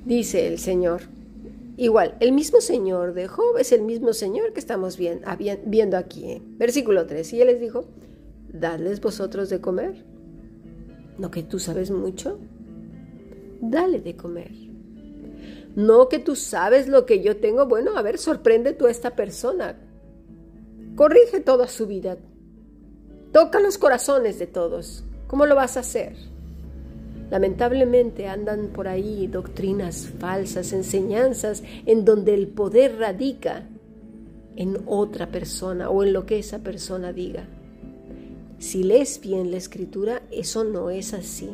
Dice 0.05 0.47
el 0.47 0.59
Señor. 0.59 1.01
Igual, 1.77 2.15
el 2.21 2.31
mismo 2.31 2.61
Señor 2.61 3.13
de 3.13 3.27
Job 3.27 3.57
es 3.57 3.71
el 3.73 3.81
mismo 3.81 4.13
Señor 4.13 4.53
que 4.53 4.59
estamos 4.59 4.97
viendo 4.97 5.97
aquí. 5.97 6.31
¿eh? 6.31 6.41
Versículo 6.57 7.05
3. 7.05 7.33
Y 7.33 7.41
él 7.41 7.47
les 7.47 7.59
dijo, 7.59 7.85
dadles 8.53 9.01
vosotros 9.01 9.49
de 9.49 9.59
comer. 9.59 10.05
¿No 11.17 11.31
que 11.31 11.43
tú 11.43 11.59
sabes 11.59 11.91
mucho? 11.91 12.39
Dale 13.61 13.99
de 13.99 14.15
comer. 14.15 14.51
No 15.75 16.07
que 16.07 16.19
tú 16.19 16.35
sabes 16.35 16.87
lo 16.87 17.05
que 17.05 17.21
yo 17.21 17.37
tengo. 17.37 17.65
Bueno, 17.65 17.97
a 17.97 18.01
ver, 18.01 18.17
sorprende 18.17 18.73
tú 18.73 18.85
a 18.85 18.91
esta 18.91 19.15
persona. 19.15 19.75
Corrige 20.95 21.41
toda 21.41 21.67
su 21.67 21.87
vida. 21.87 22.17
Toca 23.31 23.59
los 23.59 23.77
corazones 23.77 24.39
de 24.39 24.47
todos. 24.47 25.03
¿Cómo 25.27 25.45
lo 25.45 25.55
vas 25.55 25.75
a 25.75 25.81
hacer? 25.81 26.15
Lamentablemente 27.29 28.27
andan 28.27 28.67
por 28.67 28.87
ahí 28.87 29.27
doctrinas 29.27 30.07
falsas, 30.19 30.71
enseñanzas 30.71 31.63
en 31.85 32.05
donde 32.05 32.33
el 32.33 32.47
poder 32.47 32.97
radica 32.97 33.67
en 34.55 34.77
otra 34.85 35.31
persona 35.31 35.89
o 35.89 36.03
en 36.03 36.13
lo 36.13 36.25
que 36.25 36.39
esa 36.39 36.59
persona 36.59 37.11
diga. 37.11 37.47
Si 38.59 38.83
lees 38.83 39.19
bien 39.19 39.51
la 39.51 39.57
escritura, 39.57 40.21
eso 40.31 40.63
no 40.63 40.89
es 40.89 41.13
así. 41.13 41.49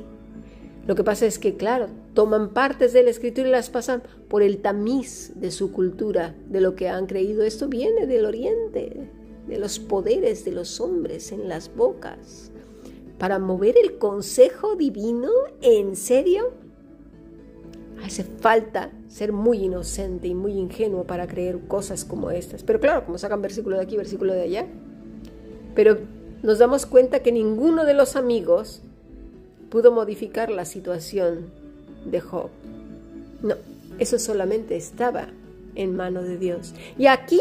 Lo 0.87 0.95
que 0.95 1.03
pasa 1.03 1.25
es 1.25 1.37
que, 1.37 1.55
claro, 1.55 1.87
toman 2.13 2.49
partes 2.49 2.91
de 2.93 3.03
la 3.03 3.11
escritura 3.11 3.47
y 3.47 3.51
las 3.51 3.69
pasan 3.69 4.01
por 4.27 4.41
el 4.41 4.57
tamiz 4.59 5.33
de 5.35 5.51
su 5.51 5.71
cultura, 5.71 6.35
de 6.49 6.61
lo 6.61 6.75
que 6.75 6.89
han 6.89 7.05
creído. 7.05 7.43
Esto 7.43 7.67
viene 7.67 8.07
del 8.07 8.25
oriente, 8.25 9.09
de 9.47 9.59
los 9.59 9.79
poderes 9.79 10.43
de 10.43 10.51
los 10.51 10.81
hombres 10.81 11.31
en 11.31 11.47
las 11.47 11.73
bocas 11.75 12.51
para 13.21 13.37
mover 13.37 13.75
el 13.77 13.99
consejo 13.99 14.75
divino? 14.75 15.29
¿En 15.61 15.95
serio? 15.95 16.53
Hace 18.03 18.23
falta 18.23 18.89
ser 19.09 19.31
muy 19.31 19.65
inocente 19.65 20.27
y 20.27 20.33
muy 20.33 20.53
ingenuo 20.53 21.03
para 21.03 21.27
creer 21.27 21.59
cosas 21.67 22.03
como 22.03 22.31
estas. 22.31 22.63
Pero 22.63 22.79
claro, 22.79 23.05
como 23.05 23.19
sacan 23.19 23.43
versículo 23.43 23.77
de 23.77 23.83
aquí, 23.83 23.95
versículo 23.95 24.33
de 24.33 24.41
allá. 24.41 24.65
Pero 25.75 25.99
nos 26.41 26.57
damos 26.57 26.87
cuenta 26.87 27.19
que 27.19 27.31
ninguno 27.31 27.85
de 27.85 27.93
los 27.93 28.15
amigos 28.15 28.81
pudo 29.71 29.91
modificar 29.91 30.51
la 30.51 30.65
situación 30.65 31.49
de 32.05 32.19
Job. 32.19 32.49
No, 33.41 33.55
eso 33.97 34.19
solamente 34.19 34.75
estaba 34.75 35.29
en 35.73 35.95
mano 35.95 36.21
de 36.21 36.37
Dios. 36.37 36.73
Y 36.99 37.07
aquí 37.07 37.39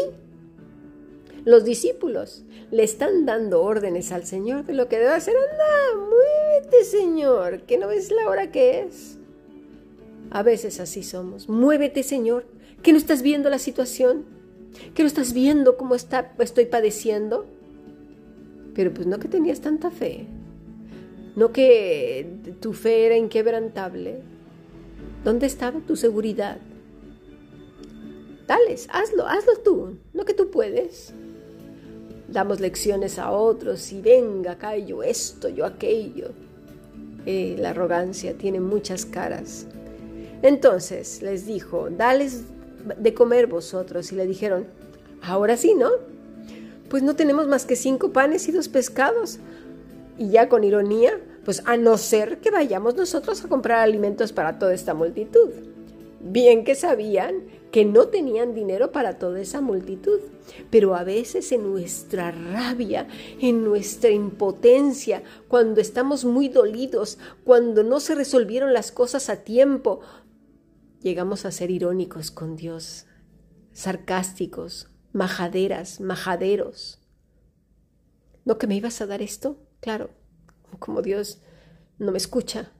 los 1.43 1.65
discípulos 1.65 2.43
le 2.71 2.83
están 2.83 3.25
dando 3.25 3.61
órdenes 3.61 4.11
al 4.11 4.25
Señor 4.25 4.65
de 4.65 4.73
lo 4.73 4.87
que 4.87 4.97
debe 4.97 5.11
hacer. 5.11 5.35
Anda, 5.35 6.07
muévete, 6.07 6.85
Señor, 6.85 7.61
que 7.63 7.77
no 7.77 7.87
ves 7.87 8.11
la 8.11 8.29
hora 8.29 8.49
que 8.49 8.79
es. 8.81 9.17
A 10.29 10.41
veces 10.41 10.79
así 10.79 11.03
somos. 11.03 11.49
Muévete, 11.49 12.01
Señor, 12.01 12.45
que 12.81 12.93
no 12.93 12.97
estás 12.97 13.21
viendo 13.21 13.49
la 13.49 13.59
situación. 13.59 14.25
que 14.95 15.03
lo 15.03 15.07
estás 15.07 15.33
viendo 15.33 15.75
cómo 15.75 15.95
está, 15.95 16.33
estoy 16.39 16.65
padeciendo. 16.65 17.45
Pero 18.73 18.93
pues 18.93 19.05
no 19.05 19.19
que 19.19 19.27
tenías 19.27 19.59
tanta 19.59 19.91
fe, 19.91 20.27
no 21.35 21.51
que 21.51 22.27
tu 22.59 22.73
fe 22.73 23.05
era 23.05 23.17
inquebrantable. 23.17 24.21
¿Dónde 25.23 25.45
estaba 25.45 25.79
tu 25.79 25.95
seguridad? 25.95 26.57
Dales, 28.47 28.87
hazlo, 28.91 29.27
hazlo 29.27 29.53
tú, 29.63 29.97
no 30.13 30.25
que 30.25 30.33
tú 30.33 30.49
puedes. 30.51 31.13
Damos 32.27 32.59
lecciones 32.59 33.19
a 33.19 33.31
otros 33.31 33.91
y 33.91 34.01
venga 34.01 34.53
acá 34.53 34.75
esto, 34.75 35.49
yo 35.49 35.65
aquello. 35.65 36.31
Eh, 37.25 37.55
la 37.59 37.69
arrogancia 37.69 38.37
tiene 38.37 38.59
muchas 38.59 39.05
caras. 39.05 39.67
Entonces 40.41 41.21
les 41.21 41.45
dijo, 41.45 41.89
dales 41.89 42.45
de 42.97 43.13
comer 43.13 43.47
vosotros. 43.47 44.11
Y 44.11 44.15
le 44.15 44.25
dijeron, 44.25 44.65
ahora 45.21 45.57
sí, 45.57 45.75
¿no? 45.75 45.89
Pues 46.89 47.03
no 47.03 47.15
tenemos 47.15 47.47
más 47.47 47.65
que 47.65 47.75
cinco 47.75 48.11
panes 48.11 48.47
y 48.47 48.51
dos 48.51 48.67
pescados. 48.67 49.39
Y 50.21 50.29
ya 50.29 50.49
con 50.49 50.63
ironía, 50.63 51.19
pues 51.43 51.63
a 51.65 51.77
no 51.77 51.97
ser 51.97 52.41
que 52.41 52.51
vayamos 52.51 52.93
nosotros 52.93 53.43
a 53.43 53.47
comprar 53.47 53.79
alimentos 53.79 54.31
para 54.31 54.59
toda 54.59 54.71
esta 54.71 54.93
multitud. 54.93 55.49
Bien 56.19 56.63
que 56.63 56.75
sabían 56.75 57.47
que 57.71 57.85
no 57.85 58.09
tenían 58.09 58.53
dinero 58.53 58.91
para 58.91 59.17
toda 59.17 59.41
esa 59.41 59.61
multitud, 59.61 60.19
pero 60.69 60.93
a 60.93 61.03
veces 61.03 61.51
en 61.51 61.63
nuestra 61.63 62.29
rabia, 62.29 63.07
en 63.39 63.63
nuestra 63.63 64.11
impotencia, 64.11 65.23
cuando 65.47 65.81
estamos 65.81 66.23
muy 66.23 66.49
dolidos, 66.49 67.17
cuando 67.43 67.81
no 67.81 67.99
se 67.99 68.13
resolvieron 68.13 68.73
las 68.73 68.91
cosas 68.91 69.27
a 69.27 69.37
tiempo, 69.37 70.01
llegamos 71.01 71.45
a 71.45 71.51
ser 71.51 71.71
irónicos 71.71 72.29
con 72.29 72.57
Dios, 72.57 73.07
sarcásticos, 73.73 74.87
majaderas, 75.13 75.99
majaderos. 75.99 76.99
¿No 78.45 78.59
que 78.59 78.67
me 78.67 78.75
ibas 78.75 79.01
a 79.01 79.07
dar 79.07 79.23
esto? 79.23 79.57
Claro, 79.81 80.09
como 80.79 81.01
Dios 81.01 81.41
no 81.99 82.11
me 82.11 82.17
escucha. 82.17 82.71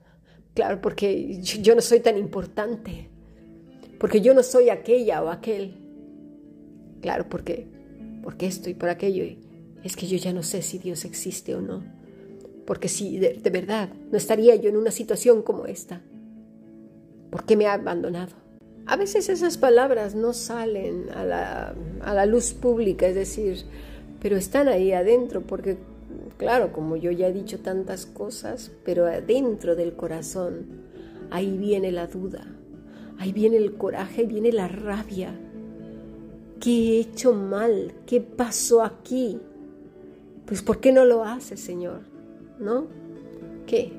Claro, 0.54 0.82
porque 0.82 1.42
yo 1.42 1.76
no 1.76 1.82
soy 1.82 2.00
tan 2.00 2.18
importante 2.18 3.12
porque 4.02 4.20
yo 4.20 4.34
no 4.34 4.42
soy 4.42 4.72
aquella 4.72 5.22
o 5.22 5.30
aquel. 5.30 5.76
Claro, 7.04 7.30
porque, 7.30 7.68
porque 8.24 8.48
esto 8.48 8.68
y 8.68 8.74
por 8.74 8.90
aquello. 8.90 9.24
Es 9.84 9.96
que 9.96 10.08
yo 10.08 10.18
ya 10.18 10.34
no 10.34 10.42
sé 10.42 10.64
si 10.64 10.80
Dios 10.80 11.06
existe 11.06 11.54
o 11.54 11.62
no. 11.62 11.84
Porque 12.66 12.88
si 12.88 13.20
de, 13.20 13.40
verdad 13.52 13.90
no 14.12 14.18
estaría 14.18 14.56
yo 14.56 14.70
en 14.70 14.78
una 14.78 14.90
situación 14.90 15.44
como 15.44 15.68
esta. 15.68 16.02
¿Por 17.30 17.46
qué 17.46 17.56
me 17.56 17.68
ha 17.68 17.74
abandonado? 17.74 18.32
A 18.88 18.96
veces 18.96 19.30
esas 19.30 19.60
palabras 19.60 20.16
no 20.16 20.34
salen 20.34 21.12
a 21.12 21.24
la, 21.24 21.76
a 22.02 22.16
la 22.16 22.26
luz 22.26 22.54
pública, 22.54 23.06
es 23.06 23.14
decir, 23.14 23.66
pero 24.20 24.36
están 24.36 24.68
ahí 24.68 24.94
adentro 24.94 25.42
porque, 25.42 25.78
claro, 26.42 26.74
como 26.74 26.96
yo 26.96 27.12
ya 27.12 27.28
he 27.28 27.34
dicho 27.34 27.60
tantas 27.60 28.06
cosas, 28.06 28.72
pero 28.84 29.06
adentro 29.06 29.76
del 29.76 29.94
corazón, 29.94 30.82
ahí 31.30 31.58
viene 31.58 31.92
la 31.92 32.08
duda, 32.08 32.46
Ahí 33.22 33.34
viene 33.34 33.58
el 33.58 33.78
coraje, 33.78 34.22
ahí 34.22 34.28
viene 34.28 34.52
la 34.52 34.68
rabia. 34.68 35.40
¿Qué 36.60 36.72
he 36.72 37.00
hecho 37.02 37.34
mal? 37.34 37.94
¿Qué 38.08 38.20
pasó 38.20 38.82
aquí? 38.82 39.40
Pues 40.48 40.64
¿por 40.64 40.80
qué 40.80 40.92
no 40.92 41.06
lo 41.06 41.24
hace, 41.24 41.56
Señor? 41.56 42.02
¿No? 42.58 42.88
¿Qué? 43.68 43.94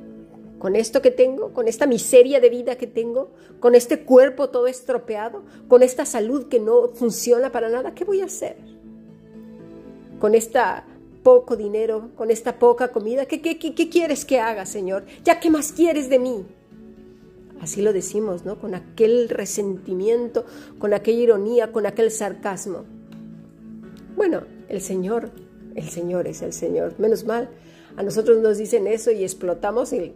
¿Con 0.58 0.74
esto 0.74 1.02
que 1.02 1.12
tengo? 1.12 1.52
¿Con 1.52 1.68
esta 1.68 1.86
miseria 1.86 2.40
de 2.40 2.50
vida 2.50 2.74
que 2.74 2.88
tengo? 2.88 3.30
¿Con 3.60 3.76
este 3.76 4.04
cuerpo 4.04 4.50
todo 4.50 4.66
estropeado? 4.66 5.44
¿Con 5.68 5.84
esta 5.84 6.04
salud 6.04 6.48
que 6.48 6.58
no 6.58 6.88
funciona 6.88 7.52
para 7.52 7.68
nada? 7.68 7.94
¿Qué 7.94 8.02
voy 8.02 8.22
a 8.22 8.24
hacer? 8.24 8.56
¿Con 10.18 10.34
esta 10.34 10.84
poco 11.22 11.56
dinero? 11.56 12.10
¿Con 12.16 12.30
esta 12.30 12.58
poca 12.58 12.88
comida? 12.88 13.26
¿Qué, 13.26 13.40
qué, 13.40 13.58
qué, 13.58 13.74
qué 13.74 13.88
quieres 13.88 14.24
que 14.24 14.40
haga, 14.40 14.66
Señor? 14.66 15.04
¿Ya 15.24 15.40
qué 15.40 15.50
más 15.50 15.72
quieres 15.72 16.08
de 16.08 16.18
mí? 16.18 16.44
Así 17.60 17.80
lo 17.80 17.92
decimos, 17.92 18.44
¿no? 18.44 18.58
Con 18.58 18.74
aquel 18.74 19.28
resentimiento, 19.28 20.44
con 20.78 20.92
aquella 20.94 21.22
ironía, 21.22 21.70
con 21.70 21.86
aquel 21.86 22.10
sarcasmo. 22.10 22.84
Bueno, 24.16 24.42
el 24.68 24.80
Señor, 24.80 25.30
el 25.76 25.88
Señor 25.88 26.26
es 26.26 26.42
el 26.42 26.52
Señor. 26.52 26.94
Menos 26.98 27.24
mal, 27.24 27.50
a 27.96 28.02
nosotros 28.02 28.38
nos 28.38 28.58
dicen 28.58 28.86
eso 28.86 29.10
y 29.12 29.22
explotamos 29.22 29.92
y 29.92 30.12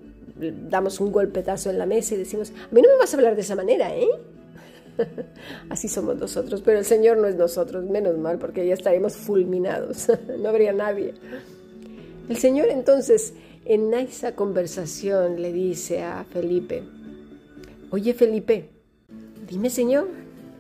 damos 0.68 1.00
un 1.00 1.12
golpetazo 1.12 1.70
en 1.70 1.78
la 1.78 1.87
mesa 1.87 2.14
y 2.14 2.18
decimos, 2.18 2.50
a 2.50 2.74
mí 2.74 2.83
no 2.83 2.88
me 2.88 2.98
vas 2.98 3.14
a 3.14 3.16
hablar 3.16 3.37
de 3.37 3.42
esa 3.42 3.54
manera, 3.54 3.94
¿eh? 3.96 4.09
Así 5.70 5.88
somos 5.88 6.16
nosotros, 6.16 6.62
pero 6.64 6.78
el 6.78 6.85
Señor 6.85 7.18
no 7.18 7.26
es 7.26 7.37
nosotros, 7.37 7.85
menos 7.85 8.16
mal, 8.18 8.38
porque 8.38 8.66
ya 8.66 8.74
estaríamos 8.74 9.16
fulminados, 9.16 10.09
no 10.38 10.48
habría 10.48 10.72
nadie. 10.72 11.14
El 12.28 12.37
Señor 12.37 12.68
entonces 12.68 13.35
en 13.64 13.92
esa 13.94 14.35
conversación 14.35 15.40
le 15.42 15.52
dice 15.52 16.02
a 16.02 16.24
Felipe, 16.24 16.85
Oye 17.90 18.14
Felipe, 18.14 18.70
dime 19.48 19.70
Señor, 19.70 20.09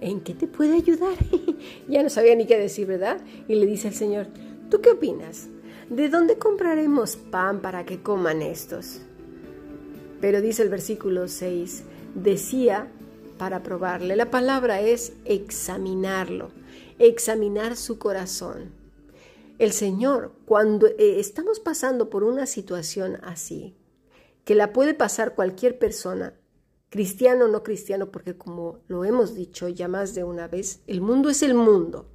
¿en 0.00 0.20
qué 0.20 0.34
te 0.34 0.46
puede 0.46 0.76
ayudar? 0.76 1.14
ya 1.88 2.02
no 2.02 2.08
sabía 2.08 2.34
ni 2.34 2.46
qué 2.46 2.58
decir, 2.58 2.86
¿verdad? 2.86 3.20
Y 3.48 3.56
le 3.56 3.66
dice 3.66 3.88
el 3.88 3.94
Señor, 3.94 4.28
¿tú 4.70 4.80
qué 4.80 4.90
opinas? 4.90 5.48
¿De 5.90 6.08
dónde 6.08 6.38
compraremos 6.38 7.16
pan 7.16 7.60
para 7.60 7.84
que 7.84 8.02
coman 8.02 8.42
estos? 8.42 9.02
Pero 10.20 10.40
dice 10.40 10.62
el 10.62 10.68
versículo 10.68 11.28
6, 11.28 11.84
decía 12.14 12.88
para 13.38 13.62
probarle. 13.62 14.16
La 14.16 14.30
palabra 14.30 14.80
es 14.80 15.12
examinarlo, 15.24 16.50
examinar 16.98 17.76
su 17.76 17.98
corazón. 17.98 18.72
El 19.58 19.72
Señor, 19.72 20.32
cuando 20.44 20.86
eh, 20.86 21.18
estamos 21.18 21.60
pasando 21.60 22.10
por 22.10 22.24
una 22.24 22.46
situación 22.46 23.18
así, 23.22 23.74
que 24.44 24.54
la 24.54 24.72
puede 24.72 24.94
pasar 24.94 25.34
cualquier 25.34 25.78
persona, 25.78 26.34
cristiano 26.90 27.46
o 27.46 27.48
no 27.48 27.62
cristiano, 27.62 28.10
porque 28.10 28.36
como 28.36 28.80
lo 28.86 29.04
hemos 29.04 29.34
dicho 29.34 29.68
ya 29.68 29.88
más 29.88 30.14
de 30.14 30.24
una 30.24 30.46
vez, 30.46 30.82
el 30.86 31.00
mundo 31.00 31.30
es 31.30 31.42
el 31.42 31.54
mundo. 31.54 32.06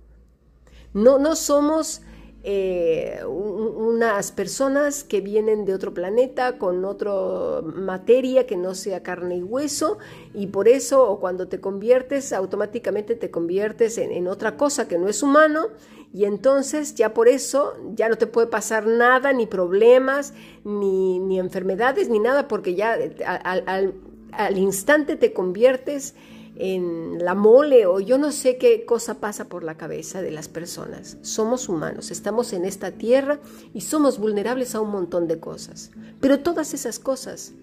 No, 0.93 1.19
no 1.19 1.35
somos 1.35 2.01
eh, 2.43 3.19
unas 3.27 4.31
personas 4.31 5.03
que 5.03 5.21
vienen 5.21 5.63
de 5.65 5.75
otro 5.75 5.93
planeta 5.93 6.57
con 6.57 6.85
otra 6.85 7.61
materia 7.61 8.47
que 8.47 8.57
no 8.57 8.73
sea 8.73 9.03
carne 9.03 9.37
y 9.37 9.43
hueso 9.43 9.99
y 10.33 10.47
por 10.47 10.67
eso 10.67 11.19
cuando 11.21 11.47
te 11.47 11.59
conviertes 11.59 12.33
automáticamente 12.33 13.15
te 13.15 13.29
conviertes 13.29 13.99
en, 13.99 14.11
en 14.11 14.27
otra 14.27 14.57
cosa 14.57 14.87
que 14.87 14.97
no 14.97 15.07
es 15.07 15.21
humano 15.21 15.67
y 16.13 16.25
entonces 16.25 16.95
ya 16.95 17.13
por 17.13 17.27
eso 17.27 17.73
ya 17.93 18.09
no 18.09 18.17
te 18.17 18.27
puede 18.27 18.47
pasar 18.47 18.85
nada, 18.85 19.31
ni 19.33 19.45
problemas, 19.45 20.33
ni, 20.63 21.19
ni 21.19 21.39
enfermedades, 21.39 22.09
ni 22.09 22.19
nada, 22.19 22.47
porque 22.47 22.75
ya 22.75 22.97
al, 23.25 23.63
al, 23.65 23.93
al 24.33 24.57
instante 24.57 25.15
te 25.15 25.31
conviertes 25.31 26.15
en 26.55 27.23
la 27.23 27.33
mole 27.33 27.85
o 27.85 27.99
yo 27.99 28.17
no 28.17 28.31
sé 28.31 28.57
qué 28.57 28.85
cosa 28.85 29.15
pasa 29.19 29.45
por 29.45 29.63
la 29.63 29.77
cabeza 29.77 30.21
de 30.21 30.31
las 30.31 30.47
personas. 30.47 31.17
Somos 31.21 31.69
humanos, 31.69 32.11
estamos 32.11 32.53
en 32.53 32.65
esta 32.65 32.91
tierra 32.91 33.39
y 33.73 33.81
somos 33.81 34.19
vulnerables 34.19 34.75
a 34.75 34.81
un 34.81 34.91
montón 34.91 35.27
de 35.27 35.39
cosas. 35.39 35.91
Pero 36.19 36.41
todas 36.41 36.73
esas 36.73 36.99
cosas 36.99 37.53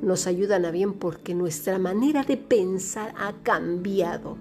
nos 0.00 0.26
ayudan 0.26 0.64
a 0.64 0.70
bien 0.70 0.94
porque 0.94 1.34
nuestra 1.34 1.78
manera 1.78 2.22
de 2.22 2.36
pensar 2.36 3.14
ha 3.18 3.32
cambiado. 3.42 4.36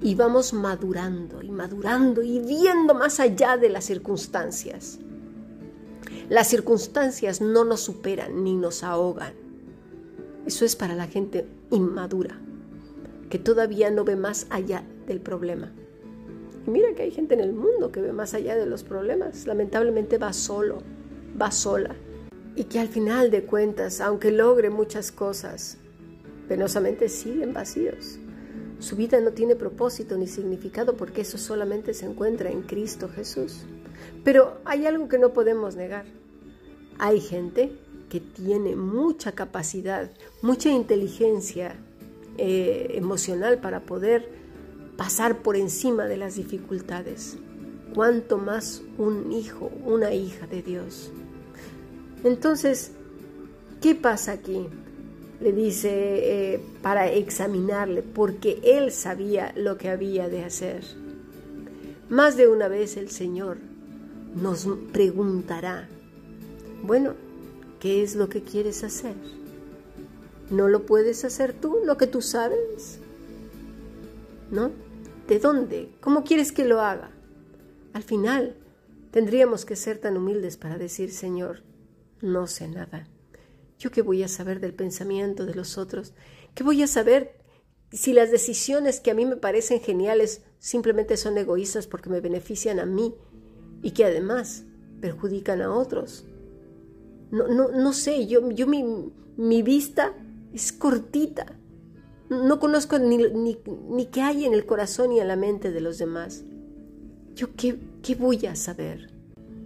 Y 0.00 0.14
vamos 0.14 0.52
madurando 0.52 1.42
y 1.42 1.50
madurando 1.50 2.22
y 2.22 2.38
viendo 2.40 2.94
más 2.94 3.20
allá 3.20 3.56
de 3.56 3.68
las 3.68 3.84
circunstancias. 3.84 4.98
Las 6.28 6.48
circunstancias 6.48 7.40
no 7.40 7.64
nos 7.64 7.80
superan 7.80 8.44
ni 8.44 8.54
nos 8.54 8.84
ahogan 8.84 9.47
eso 10.48 10.64
es 10.64 10.76
para 10.76 10.94
la 10.94 11.06
gente 11.06 11.46
inmadura, 11.70 12.40
que 13.28 13.38
todavía 13.38 13.90
no 13.90 14.04
ve 14.04 14.16
más 14.16 14.46
allá 14.48 14.82
del 15.06 15.20
problema. 15.20 15.70
Y 16.66 16.70
mira 16.70 16.94
que 16.94 17.02
hay 17.02 17.10
gente 17.10 17.34
en 17.34 17.40
el 17.40 17.52
mundo 17.52 17.92
que 17.92 18.00
ve 18.00 18.14
más 18.14 18.32
allá 18.32 18.56
de 18.56 18.64
los 18.64 18.82
problemas. 18.82 19.46
Lamentablemente 19.46 20.16
va 20.16 20.32
solo, 20.32 20.78
va 21.38 21.50
sola. 21.50 21.94
Y 22.56 22.64
que 22.64 22.80
al 22.80 22.88
final 22.88 23.30
de 23.30 23.44
cuentas, 23.44 24.00
aunque 24.00 24.32
logre 24.32 24.70
muchas 24.70 25.12
cosas, 25.12 25.76
penosamente 26.48 27.10
siguen 27.10 27.52
vacíos. 27.52 28.18
Su 28.78 28.96
vida 28.96 29.20
no 29.20 29.32
tiene 29.32 29.54
propósito 29.54 30.16
ni 30.16 30.26
significado 30.26 30.96
porque 30.96 31.20
eso 31.20 31.36
solamente 31.36 31.92
se 31.92 32.06
encuentra 32.06 32.50
en 32.50 32.62
Cristo 32.62 33.10
Jesús. 33.14 33.66
Pero 34.24 34.62
hay 34.64 34.86
algo 34.86 35.08
que 35.08 35.18
no 35.18 35.34
podemos 35.34 35.76
negar. 35.76 36.06
Hay 36.98 37.20
gente 37.20 37.70
que 38.08 38.20
tiene 38.20 38.76
mucha 38.76 39.32
capacidad, 39.32 40.10
mucha 40.42 40.70
inteligencia 40.70 41.76
eh, 42.36 42.92
emocional 42.94 43.58
para 43.58 43.80
poder 43.80 44.28
pasar 44.96 45.42
por 45.42 45.56
encima 45.56 46.06
de 46.06 46.16
las 46.16 46.36
dificultades. 46.36 47.36
Cuanto 47.94 48.38
más 48.38 48.82
un 48.96 49.32
hijo, 49.32 49.70
una 49.84 50.12
hija 50.12 50.46
de 50.46 50.62
Dios. 50.62 51.10
Entonces, 52.24 52.92
¿qué 53.80 53.94
pasa 53.94 54.32
aquí? 54.32 54.66
le 55.40 55.52
dice 55.52 55.90
eh, 56.54 56.60
para 56.82 57.10
examinarle, 57.10 58.02
porque 58.02 58.60
él 58.64 58.90
sabía 58.90 59.52
lo 59.56 59.78
que 59.78 59.88
había 59.88 60.28
de 60.28 60.44
hacer. 60.44 60.84
Más 62.08 62.36
de 62.36 62.48
una 62.48 62.68
vez 62.68 62.96
el 62.96 63.10
Señor 63.10 63.58
nos 64.34 64.66
preguntará, 64.92 65.88
bueno, 66.82 67.14
¿qué 67.80 68.02
es 68.02 68.16
lo 68.16 68.28
que 68.28 68.42
quieres 68.42 68.84
hacer? 68.84 69.14
¿No 70.50 70.68
lo 70.68 70.86
puedes 70.86 71.24
hacer 71.24 71.52
tú, 71.52 71.78
lo 71.84 71.96
que 71.96 72.06
tú 72.06 72.22
sabes? 72.22 73.00
¿No? 74.50 74.70
¿De 75.26 75.38
dónde? 75.38 75.90
¿Cómo 76.00 76.24
quieres 76.24 76.52
que 76.52 76.64
lo 76.64 76.80
haga? 76.80 77.10
Al 77.92 78.02
final, 78.02 78.56
tendríamos 79.10 79.64
que 79.64 79.76
ser 79.76 79.98
tan 79.98 80.16
humildes 80.16 80.56
para 80.56 80.78
decir, 80.78 81.12
Señor, 81.12 81.62
no 82.22 82.46
sé 82.46 82.68
nada. 82.68 83.06
¿Yo 83.78 83.90
qué 83.90 84.02
voy 84.02 84.22
a 84.22 84.28
saber 84.28 84.60
del 84.60 84.74
pensamiento 84.74 85.46
de 85.46 85.54
los 85.54 85.78
otros? 85.78 86.14
¿Qué 86.54 86.64
voy 86.64 86.82
a 86.82 86.86
saber 86.86 87.36
si 87.92 88.12
las 88.12 88.30
decisiones 88.30 89.00
que 89.00 89.10
a 89.10 89.14
mí 89.14 89.24
me 89.24 89.36
parecen 89.36 89.80
geniales 89.80 90.42
simplemente 90.58 91.16
son 91.16 91.38
egoístas 91.38 91.86
porque 91.86 92.10
me 92.10 92.20
benefician 92.20 92.80
a 92.80 92.86
mí 92.86 93.14
y 93.82 93.92
que 93.92 94.04
además 94.04 94.64
perjudican 95.00 95.62
a 95.62 95.72
otros? 95.72 96.24
No, 97.30 97.48
no, 97.48 97.68
no 97.68 97.92
sé, 97.92 98.26
yo, 98.26 98.50
yo 98.50 98.66
mi, 98.66 98.84
mi 99.36 99.62
vista 99.62 100.14
es 100.52 100.72
cortita. 100.72 101.46
No 102.30 102.58
conozco 102.58 102.98
ni, 102.98 103.18
ni, 103.18 103.58
ni, 103.88 104.06
qué 104.06 104.20
hay 104.20 104.44
en 104.44 104.52
el 104.52 104.66
corazón 104.66 105.12
y 105.12 105.20
en 105.20 105.28
la 105.28 105.36
mente 105.36 105.70
de 105.70 105.80
los 105.80 105.98
demás. 105.98 106.44
¿Yo 107.34 107.48
qué, 107.56 107.78
qué 108.02 108.14
voy 108.14 108.44
a 108.46 108.56
saber? 108.56 109.10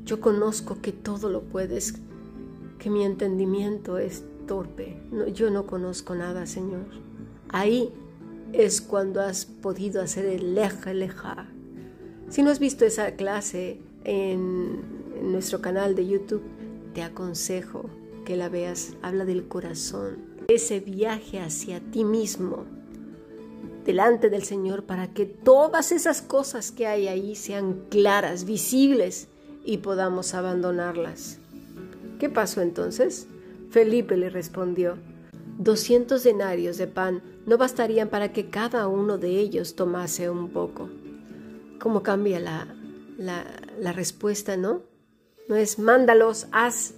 Yo 0.04 0.20
conozco 0.20 0.80
que 0.80 0.92
todo 0.92 1.30
lo 1.30 1.42
puedes, 1.42 1.94
que 2.78 2.90
mi 2.90 3.04
entendimiento 3.04 3.98
es 3.98 4.24
torpe. 4.46 4.96
yo 5.34 5.50
no 5.50 5.66
conozco 5.66 6.14
nada, 6.14 6.46
Señor. 6.46 6.86
Ahí 7.48 7.90
es 8.52 8.80
cuando 8.80 9.20
has 9.20 9.46
podido 9.46 10.02
hacer 10.02 10.26
el 10.26 10.54
leja 10.54 10.92
leja. 10.92 11.48
Si 12.28 12.42
no 12.42 12.50
has 12.50 12.58
visto 12.58 12.84
esa 12.84 13.12
clase 13.12 13.80
en, 14.04 14.82
en 15.18 15.32
nuestro 15.32 15.60
canal 15.60 15.94
de 15.94 16.06
YouTube, 16.06 16.42
te 16.92 17.02
aconsejo 17.02 17.90
que 18.24 18.36
la 18.36 18.48
veas. 18.48 18.94
Habla 19.02 19.24
del 19.24 19.48
corazón, 19.48 20.18
ese 20.48 20.80
viaje 20.80 21.40
hacia 21.40 21.80
ti 21.80 22.04
mismo, 22.04 22.64
delante 23.84 24.30
del 24.30 24.44
Señor, 24.44 24.84
para 24.84 25.08
que 25.08 25.26
todas 25.26 25.92
esas 25.92 26.22
cosas 26.22 26.70
que 26.70 26.86
hay 26.86 27.08
ahí 27.08 27.34
sean 27.34 27.84
claras, 27.90 28.44
visibles 28.44 29.28
y 29.64 29.78
podamos 29.78 30.34
abandonarlas. 30.34 31.38
¿Qué 32.18 32.28
pasó 32.28 32.60
entonces? 32.60 33.26
Felipe 33.70 34.16
le 34.16 34.30
respondió, 34.30 34.96
doscientos 35.58 36.22
denarios 36.24 36.76
de 36.78 36.86
pan 36.86 37.22
no 37.46 37.58
bastarían 37.58 38.08
para 38.08 38.32
que 38.32 38.50
cada 38.50 38.86
uno 38.86 39.18
de 39.18 39.38
ellos 39.38 39.74
tomase 39.74 40.30
un 40.30 40.50
poco. 40.50 40.88
¿Cómo 41.80 42.02
cambia 42.02 42.38
la, 42.38 42.68
la, 43.18 43.44
la 43.80 43.92
respuesta, 43.92 44.56
no? 44.56 44.91
No 45.48 45.56
es 45.56 45.78
mándalos, 45.78 46.46
haz. 46.52 46.94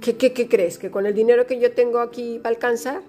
¿Qué, 0.00 0.16
qué, 0.16 0.32
¿Qué 0.32 0.48
crees? 0.48 0.78
¿Que 0.78 0.90
con 0.90 1.06
el 1.06 1.14
dinero 1.14 1.46
que 1.46 1.58
yo 1.58 1.72
tengo 1.72 1.98
aquí 1.98 2.38
va 2.38 2.46
a 2.46 2.52
alcanzar? 2.52 3.02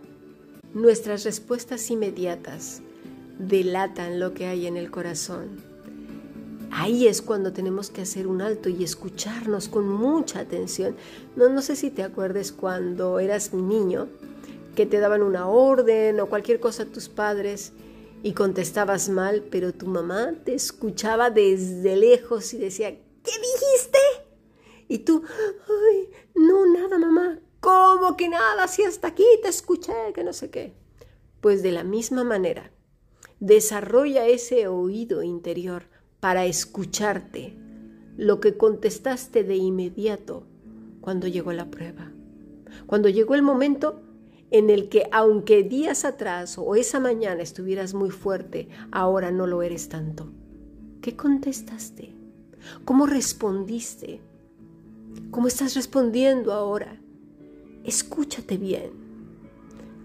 Nuestras 0.74 1.24
respuestas 1.24 1.90
inmediatas 1.92 2.82
delatan 3.38 4.20
lo 4.20 4.34
que 4.34 4.48
hay 4.48 4.68
en 4.68 4.78
el 4.78 4.92
corazón. 4.92 5.70
Ahí 6.72 7.08
es 7.08 7.22
cuando 7.22 7.52
tenemos 7.54 7.90
que 7.90 8.02
hacer 8.02 8.28
un 8.28 8.42
alto 8.42 8.70
y 8.70 8.84
escucharnos 8.84 9.68
con 9.70 9.88
mucha 9.88 10.40
atención. 10.40 10.96
No, 11.36 11.50
no 11.50 11.62
sé 11.62 11.76
si 11.76 11.90
te 11.90 12.04
acuerdes 12.04 12.52
cuando 12.52 13.20
eras 13.20 13.54
niño, 13.54 14.08
que 14.76 14.86
te 14.86 15.00
daban 15.00 15.24
una 15.24 15.48
orden 15.48 16.20
o 16.20 16.28
cualquier 16.28 16.60
cosa 16.60 16.84
a 16.84 16.86
tus 16.86 17.10
padres 17.10 17.74
y 18.22 18.34
contestabas 18.34 19.10
mal, 19.10 19.44
pero 19.50 19.74
tu 19.74 19.88
mamá 19.88 20.34
te 20.44 20.54
escuchaba 20.54 21.30
desde 21.30 21.96
lejos 21.96 22.54
y 22.54 22.58
decía, 22.60 22.92
¿qué 22.92 23.32
dijiste? 23.32 24.00
Y 24.90 25.00
tú, 25.00 25.24
ay, 25.68 26.10
no, 26.36 26.66
nada, 26.66 26.98
mamá. 26.98 27.40
¿Cómo 27.62 28.18
que 28.18 28.28
nada? 28.28 28.68
Si 28.68 28.84
hasta 28.84 29.10
aquí 29.10 29.24
te 29.42 29.48
escuché, 29.48 29.94
que 30.14 30.24
no 30.24 30.34
sé 30.34 30.50
qué. 30.50 30.74
Pues 31.40 31.62
de 31.62 31.72
la 31.72 31.84
misma 31.84 32.24
manera, 32.24 32.72
desarrolla 33.40 34.26
ese 34.26 34.68
oído 34.68 35.22
interior 35.24 35.84
para 36.20 36.46
escucharte 36.46 37.56
lo 38.18 38.40
que 38.42 38.58
contestaste 38.58 39.44
de 39.44 39.56
inmediato 39.56 40.48
cuando 41.02 41.28
llegó 41.28 41.54
la 41.54 41.70
prueba. 41.70 42.12
Cuando 42.88 43.10
llegó 43.10 43.36
el 43.36 43.44
momento 43.44 44.02
en 44.52 44.72
el 44.72 44.90
que 44.90 45.08
aunque 45.12 45.62
días 45.62 46.04
atrás 46.04 46.58
o 46.58 46.76
esa 46.76 47.00
mañana 47.00 47.44
estuvieras 47.44 47.94
muy 47.94 48.10
fuerte, 48.10 48.68
ahora 48.92 49.32
no 49.32 49.46
lo 49.46 49.62
eres 49.62 49.88
tanto. 49.88 50.32
¿Qué 51.02 51.16
contestaste? 51.16 52.16
¿Cómo 52.84 53.06
respondiste? 53.06 54.22
¿Cómo 55.32 55.48
estás 55.48 55.76
respondiendo 55.76 56.54
ahora? 56.54 57.00
Escúchate 57.84 58.58
bien. 58.58 58.92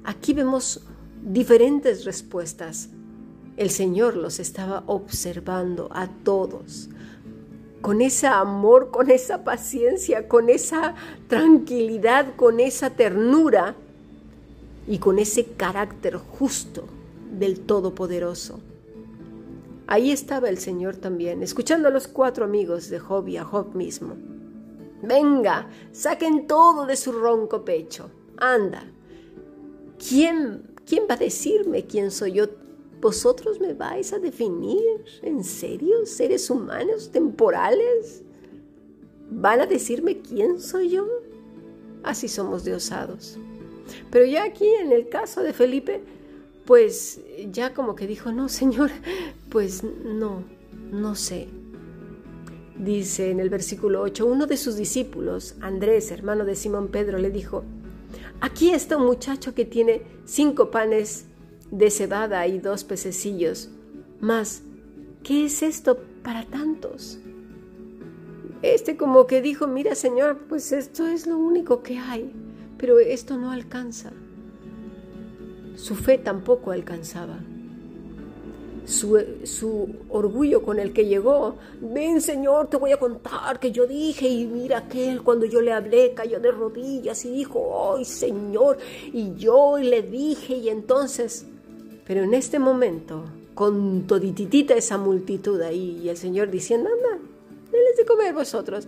Aquí 0.05 0.35
vemos 0.35 0.87
diferentes 1.23 2.05
respuestas 2.05 2.91
el 3.57 3.71
Señor 3.71 4.17
los 4.17 4.41
estaba 4.41 4.83
observando 4.87 5.89
a 5.93 6.09
todos, 6.09 6.89
con 7.81 8.01
ese 8.01 8.27
amor, 8.27 8.91
con 8.91 9.11
esa 9.11 9.45
paciencia, 9.45 10.27
con 10.27 10.49
esa 10.49 10.95
tranquilidad, 11.29 12.35
con 12.35 12.59
esa 12.59 12.91
ternura 12.91 13.77
y 14.89 14.99
con 14.99 15.21
ese 15.21 15.45
carácter 15.45 16.17
justo 16.17 16.85
del 17.39 17.61
Todopoderoso. 17.61 18.59
Ahí 19.87 20.11
estaba 20.11 20.49
el 20.49 20.59
Señor 20.59 20.97
también, 20.97 21.43
escuchando 21.43 21.89
a 21.89 21.93
los 21.93 22.09
cuatro 22.09 22.45
amigos 22.45 22.89
de 22.89 22.99
Job 22.99 23.29
y 23.29 23.37
a 23.37 23.45
Job 23.45 23.75
mismo. 23.77 24.17
Venga, 25.07 25.69
saquen 25.93 26.47
todo 26.47 26.87
de 26.87 26.97
su 26.97 27.13
ronco 27.13 27.65
pecho. 27.65 28.11
Anda. 28.37 28.85
¿Quién, 29.99 30.75
quién 30.87 31.05
va 31.09 31.15
a 31.15 31.19
decirme 31.19 31.87
quién 31.87 32.11
soy 32.11 32.33
yo 32.33 32.47
¿Vosotros 33.05 33.61
me 33.61 33.75
vais 33.75 34.15
a 34.15 34.19
definir? 34.19 35.05
¿En 35.21 35.45
serio? 35.45 36.07
¿Seres 36.07 36.49
humanos 36.49 37.11
temporales? 37.11 38.23
¿Van 39.31 39.61
a 39.61 39.67
decirme 39.67 40.23
quién 40.23 40.59
soy 40.59 40.89
yo? 40.89 41.07
Así 42.03 42.29
somos 42.29 42.65
de 42.65 42.73
osados. 42.73 43.39
Pero 44.11 44.25
ya 44.25 44.45
aquí 44.45 44.67
en 44.67 44.91
el 44.91 45.11
caso 45.11 45.43
de 45.43 45.53
Felipe, 45.53 46.03
pues 46.65 47.21
ya 47.53 47.75
como 47.75 47.95
que 47.95 48.07
dijo, 48.07 48.33
no, 48.33 48.49
Señor, 48.49 48.91
pues 49.51 49.85
no, 49.85 50.43
no 50.91 51.15
sé. 51.15 51.49
Dice 52.77 53.31
en 53.31 53.39
el 53.39 53.51
versículo 53.51 54.03
8, 54.03 54.27
uno 54.27 54.47
de 54.47 54.57
sus 54.57 54.77
discípulos, 54.77 55.55
Andrés, 55.61 56.11
hermano 56.11 56.45
de 56.45 56.57
Simón 56.57 56.89
Pedro, 56.89 57.19
le 57.19 57.31
dijo, 57.31 57.65
aquí 58.41 58.71
está 58.71 58.97
un 58.97 59.07
muchacho 59.07 59.55
que 59.55 59.65
tiene 59.65 60.03
cinco 60.25 60.71
panes 60.71 61.27
de 61.71 61.91
cebada 61.91 62.47
y 62.49 62.59
dos 62.59 62.83
pececillos. 62.83 63.71
Mas, 64.21 64.63
¿qué 65.23 65.47
es 65.47 65.63
esto 65.63 65.99
para 66.23 66.45
tantos? 66.47 67.19
Este 68.63 68.97
como 68.97 69.27
que 69.27 69.43
dijo, 69.43 69.67
mira 69.67 69.95
Señor, 69.95 70.47
pues 70.49 70.73
esto 70.73 71.07
es 71.07 71.27
lo 71.27 71.37
único 71.37 71.83
que 71.83 71.99
hay, 71.99 72.33
pero 72.79 72.99
esto 72.99 73.37
no 73.37 73.51
alcanza. 73.51 74.13
Su 75.77 75.95
fe 75.95 76.19
tampoco 76.19 76.71
alcanzaba. 76.71 77.39
Su, 78.87 79.19
su, 79.45 79.89
orgullo 80.11 80.63
con 80.63 80.79
el 80.79 80.93
que 80.93 81.07
llegó. 81.07 81.57
Ven, 81.81 82.21
Señor, 82.21 82.69
te 82.69 82.77
voy 82.77 82.93
a 82.93 82.99
contar 82.99 83.59
que 83.59 83.73
yo 83.73 83.87
dije, 83.87 84.29
y 84.29 84.47
mira 84.47 84.79
aquel 84.79 85.23
cuando 85.23 85.47
yo 85.47 85.61
le 85.61 85.73
hablé, 85.73 86.13
cayó 86.15 86.39
de 86.39 86.51
rodillas 86.51 87.25
y 87.25 87.31
dijo, 87.31 87.95
¡ay, 87.97 88.05
Señor! 88.05 88.77
Y 89.13 89.35
yo 89.37 89.79
le 89.79 90.03
dije, 90.03 90.57
y 90.57 90.69
entonces 90.69 91.47
pero 92.07 92.23
en 92.23 92.35
este 92.35 92.59
momento, 92.59 93.25
con 93.55 94.07
todititita 94.07 94.75
esa 94.75 94.99
multitud 94.99 95.61
ahí 95.63 96.01
y 96.03 96.09
el 96.09 96.17
Señor 96.17 96.51
diciendo, 96.51 96.91
anda, 96.91 97.25
denles 97.73 97.97
de 97.97 98.05
comer 98.05 98.35
vosotros. 98.35 98.87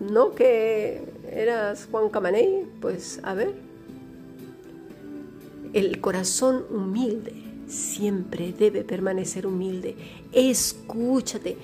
No 0.00 0.34
que 0.34 1.02
eras 1.30 1.88
Juan 1.90 2.08
Camaney, 2.08 2.66
pues 2.80 3.20
a 3.22 3.34
ver. 3.34 3.52
El 5.74 6.00
corazón 6.00 6.64
humilde 6.70 7.34
siempre 7.72 8.52
debe 8.52 8.84
permanecer 8.84 9.46
humilde. 9.46 9.96
Escúchate. 10.32 11.56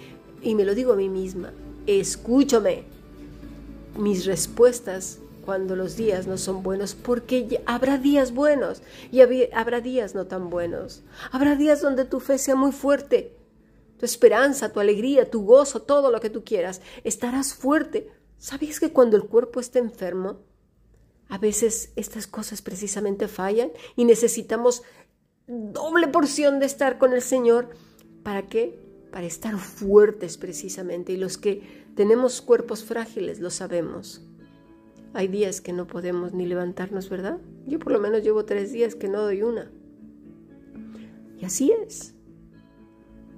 Y 0.42 0.54
me 0.54 0.64
lo 0.64 0.74
digo 0.74 0.92
a 0.92 0.96
mí 0.96 1.08
misma, 1.08 1.52
escúchame. 1.86 2.84
Mis 3.96 4.26
respuestas 4.26 5.18
cuando 5.44 5.74
los 5.76 5.96
días 5.96 6.26
no 6.26 6.36
son 6.38 6.62
buenos, 6.62 6.94
porque 6.94 7.62
habrá 7.66 7.98
días 7.98 8.32
buenos 8.32 8.82
y 9.10 9.20
habrá 9.52 9.80
días 9.80 10.14
no 10.14 10.26
tan 10.26 10.50
buenos. 10.50 11.02
Habrá 11.32 11.56
días 11.56 11.80
donde 11.80 12.04
tu 12.04 12.20
fe 12.20 12.38
sea 12.38 12.54
muy 12.54 12.70
fuerte, 12.70 13.34
tu 13.98 14.04
esperanza, 14.04 14.72
tu 14.72 14.78
alegría, 14.78 15.30
tu 15.30 15.42
gozo, 15.44 15.82
todo 15.82 16.10
lo 16.10 16.20
que 16.20 16.30
tú 16.30 16.44
quieras. 16.44 16.80
Estarás 17.02 17.54
fuerte. 17.54 18.10
¿Sabías 18.38 18.78
que 18.78 18.92
cuando 18.92 19.16
el 19.16 19.24
cuerpo 19.24 19.58
está 19.58 19.78
enfermo, 19.78 20.40
A 21.30 21.36
veces 21.36 21.92
estas 21.94 22.26
cosas 22.26 22.62
precisamente 22.62 23.28
fallan 23.28 23.70
y 23.96 24.06
necesitamos 24.06 24.82
doble 25.48 26.08
porción 26.08 26.60
de 26.60 26.66
estar 26.66 26.98
con 26.98 27.12
el 27.12 27.22
Señor. 27.22 27.70
¿Para 28.22 28.42
qué? 28.42 28.78
Para 29.10 29.26
estar 29.26 29.56
fuertes 29.58 30.36
precisamente. 30.36 31.12
Y 31.12 31.16
los 31.16 31.38
que 31.38 31.88
tenemos 31.96 32.40
cuerpos 32.42 32.84
frágiles 32.84 33.40
lo 33.40 33.50
sabemos. 33.50 34.22
Hay 35.14 35.28
días 35.28 35.60
que 35.60 35.72
no 35.72 35.86
podemos 35.86 36.34
ni 36.34 36.46
levantarnos, 36.46 37.08
¿verdad? 37.08 37.38
Yo 37.66 37.78
por 37.78 37.92
lo 37.92 37.98
menos 37.98 38.22
llevo 38.22 38.44
tres 38.44 38.72
días 38.72 38.94
que 38.94 39.08
no 39.08 39.22
doy 39.22 39.42
una. 39.42 39.70
Y 41.38 41.44
así 41.44 41.72
es. 41.72 42.14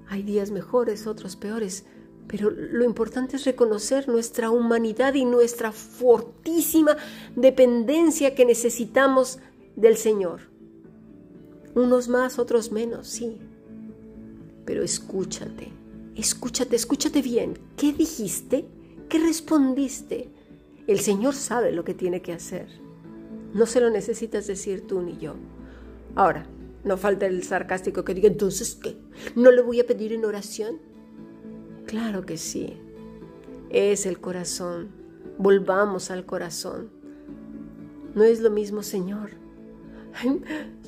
Hay 0.09 0.23
días 0.23 0.51
mejores, 0.51 1.07
otros 1.07 1.37
peores, 1.37 1.85
pero 2.27 2.49
lo 2.49 2.83
importante 2.83 3.37
es 3.37 3.45
reconocer 3.45 4.09
nuestra 4.09 4.51
humanidad 4.51 5.13
y 5.13 5.23
nuestra 5.23 5.71
fortísima 5.71 6.97
dependencia 7.35 8.35
que 8.35 8.43
necesitamos 8.43 9.39
del 9.77 9.95
Señor. 9.95 10.50
Unos 11.75 12.07
más, 12.07 12.39
otros 12.39 12.71
menos, 12.71 13.07
sí. 13.07 13.37
Pero 14.65 14.83
escúchate, 14.83 15.69
escúchate, 16.15 16.75
escúchate 16.75 17.21
bien. 17.21 17.57
¿Qué 17.77 17.93
dijiste? 17.93 18.65
¿Qué 19.09 19.19
respondiste? 19.19 20.29
El 20.87 20.99
Señor 20.99 21.33
sabe 21.33 21.71
lo 21.71 21.83
que 21.83 21.93
tiene 21.93 22.21
que 22.21 22.33
hacer. 22.33 22.67
No 23.53 23.65
se 23.65 23.81
lo 23.81 23.89
necesitas 23.89 24.47
decir 24.47 24.87
tú 24.87 25.01
ni 25.01 25.17
yo. 25.17 25.35
Ahora, 26.15 26.45
no 26.83 26.97
falta 26.97 27.25
el 27.25 27.43
sarcástico 27.43 28.03
que 28.03 28.13
diga, 28.13 28.27
entonces, 28.27 28.75
¿qué? 28.75 28.97
¿No 29.35 29.51
le 29.51 29.61
voy 29.61 29.79
a 29.79 29.85
pedir 29.85 30.13
en 30.13 30.25
oración? 30.25 30.79
Claro 31.85 32.25
que 32.25 32.37
sí. 32.37 32.77
Es 33.69 34.05
el 34.05 34.19
corazón. 34.19 34.89
Volvamos 35.37 36.11
al 36.11 36.25
corazón. 36.25 36.89
No 38.15 38.23
es 38.23 38.41
lo 38.41 38.49
mismo, 38.49 38.83
Señor. 38.83 39.31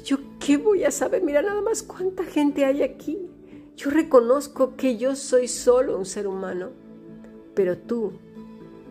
¿Yo 0.04 0.17
qué 0.45 0.58
voy 0.58 0.84
a 0.84 0.91
saber? 0.91 1.23
Mira 1.23 1.41
nada 1.41 1.62
más 1.62 1.84
cuánta 1.84 2.23
gente 2.23 2.65
hay 2.65 2.84
aquí. 2.84 3.17
Yo 3.77 3.89
reconozco 3.89 4.75
que 4.75 4.97
yo 4.97 5.15
soy 5.15 5.47
solo 5.47 5.97
un 5.97 6.06
ser 6.06 6.27
humano, 6.27 6.69
pero 7.56 7.77
tú, 7.77 8.12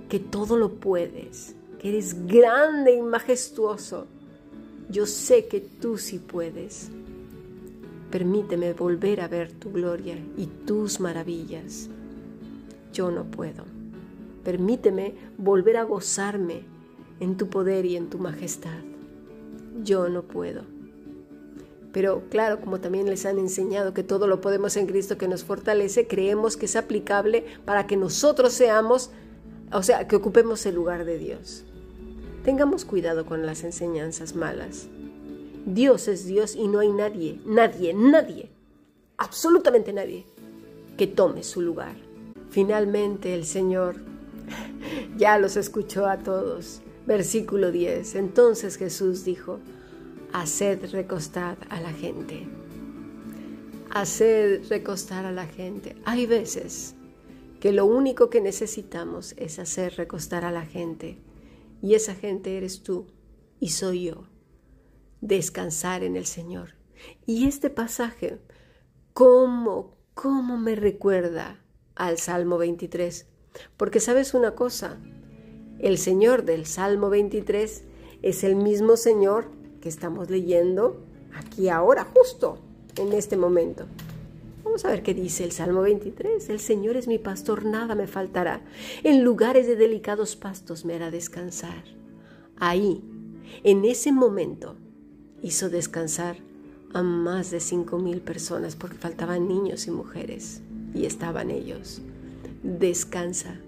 que 0.08 0.18
todo 0.18 0.56
lo 0.56 0.70
puedes, 0.80 1.54
que 1.78 1.90
eres 1.90 2.26
grande 2.26 2.94
y 2.94 3.02
majestuoso, 3.02 4.06
yo 4.88 5.06
sé 5.06 5.46
que 5.46 5.60
tú 5.60 5.98
sí 5.98 6.18
puedes. 6.18 6.90
Permíteme 8.10 8.72
volver 8.72 9.20
a 9.20 9.28
ver 9.28 9.52
tu 9.52 9.70
gloria 9.70 10.16
y 10.36 10.46
tus 10.46 11.00
maravillas. 11.00 11.88
Yo 12.92 13.10
no 13.10 13.24
puedo. 13.24 13.64
Permíteme 14.42 15.14
volver 15.38 15.76
a 15.76 15.84
gozarme 15.84 16.62
en 17.20 17.36
tu 17.36 17.48
poder 17.48 17.84
y 17.86 17.96
en 17.96 18.10
tu 18.10 18.18
majestad. 18.18 18.80
Yo 19.82 20.08
no 20.08 20.22
puedo. 20.22 20.71
Pero 21.92 22.22
claro, 22.30 22.60
como 22.60 22.80
también 22.80 23.06
les 23.06 23.26
han 23.26 23.38
enseñado 23.38 23.92
que 23.92 24.02
todo 24.02 24.26
lo 24.26 24.40
podemos 24.40 24.76
en 24.76 24.86
Cristo 24.86 25.18
que 25.18 25.28
nos 25.28 25.44
fortalece, 25.44 26.06
creemos 26.06 26.56
que 26.56 26.66
es 26.66 26.76
aplicable 26.76 27.44
para 27.64 27.86
que 27.86 27.96
nosotros 27.96 28.54
seamos, 28.54 29.10
o 29.70 29.82
sea, 29.82 30.08
que 30.08 30.16
ocupemos 30.16 30.64
el 30.64 30.74
lugar 30.74 31.04
de 31.04 31.18
Dios. 31.18 31.64
Tengamos 32.44 32.84
cuidado 32.84 33.26
con 33.26 33.44
las 33.44 33.62
enseñanzas 33.62 34.34
malas. 34.34 34.88
Dios 35.66 36.08
es 36.08 36.24
Dios 36.24 36.56
y 36.56 36.66
no 36.66 36.80
hay 36.80 36.90
nadie, 36.90 37.40
nadie, 37.44 37.94
nadie, 37.94 38.50
absolutamente 39.16 39.92
nadie 39.92 40.26
que 40.96 41.06
tome 41.06 41.44
su 41.44 41.60
lugar. 41.60 41.94
Finalmente 42.50 43.34
el 43.34 43.44
Señor 43.44 43.96
ya 45.16 45.38
los 45.38 45.56
escuchó 45.56 46.06
a 46.06 46.18
todos. 46.18 46.80
Versículo 47.06 47.72
10. 47.72 48.14
Entonces 48.14 48.76
Jesús 48.76 49.24
dijo, 49.24 49.58
haced 50.32 50.90
recostar 50.92 51.58
a 51.68 51.80
la 51.80 51.92
gente. 51.92 52.46
Haced 53.90 54.68
recostar 54.68 55.26
a 55.26 55.32
la 55.32 55.46
gente. 55.46 55.96
Hay 56.04 56.26
veces 56.26 56.94
que 57.60 57.72
lo 57.72 57.86
único 57.86 58.30
que 58.30 58.40
necesitamos 58.40 59.34
es 59.36 59.58
hacer 59.58 59.94
recostar 59.96 60.44
a 60.44 60.50
la 60.50 60.64
gente 60.64 61.18
y 61.82 61.94
esa 61.94 62.14
gente 62.14 62.56
eres 62.56 62.82
tú 62.82 63.06
y 63.60 63.70
soy 63.70 64.04
yo. 64.04 64.24
Descansar 65.20 66.02
en 66.02 66.16
el 66.16 66.26
Señor. 66.26 66.74
Y 67.26 67.46
este 67.46 67.70
pasaje, 67.70 68.38
¿cómo, 69.12 69.96
cómo 70.14 70.56
me 70.56 70.74
recuerda 70.74 71.62
al 71.94 72.18
Salmo 72.18 72.58
23? 72.58 73.26
Porque 73.76 74.00
sabes 74.00 74.34
una 74.34 74.54
cosa, 74.54 74.98
el 75.78 75.98
Señor 75.98 76.44
del 76.44 76.66
Salmo 76.66 77.10
23 77.10 77.84
es 78.22 78.44
el 78.44 78.56
mismo 78.56 78.96
Señor 78.96 79.61
que 79.82 79.90
estamos 79.90 80.30
leyendo 80.30 81.02
aquí 81.34 81.68
ahora, 81.68 82.04
justo 82.04 82.58
en 82.96 83.12
este 83.12 83.36
momento. 83.36 83.84
Vamos 84.64 84.84
a 84.84 84.88
ver 84.88 85.02
qué 85.02 85.12
dice 85.12 85.44
el 85.44 85.52
Salmo 85.52 85.82
23. 85.82 86.48
El 86.48 86.60
Señor 86.60 86.96
es 86.96 87.08
mi 87.08 87.18
pastor, 87.18 87.64
nada 87.64 87.94
me 87.94 88.06
faltará. 88.06 88.62
En 89.02 89.24
lugares 89.24 89.66
de 89.66 89.76
delicados 89.76 90.36
pastos 90.36 90.84
me 90.84 90.94
hará 90.94 91.10
descansar. 91.10 91.82
Ahí, 92.56 93.02
en 93.64 93.84
ese 93.84 94.12
momento, 94.12 94.76
hizo 95.42 95.68
descansar 95.68 96.36
a 96.94 97.02
más 97.02 97.50
de 97.50 97.58
cinco 97.58 97.98
mil 97.98 98.20
personas 98.20 98.76
porque 98.76 98.96
faltaban 98.96 99.48
niños 99.48 99.88
y 99.88 99.90
mujeres 99.90 100.62
y 100.94 101.06
estaban 101.06 101.50
ellos. 101.50 102.00
Descansa. 102.62 103.58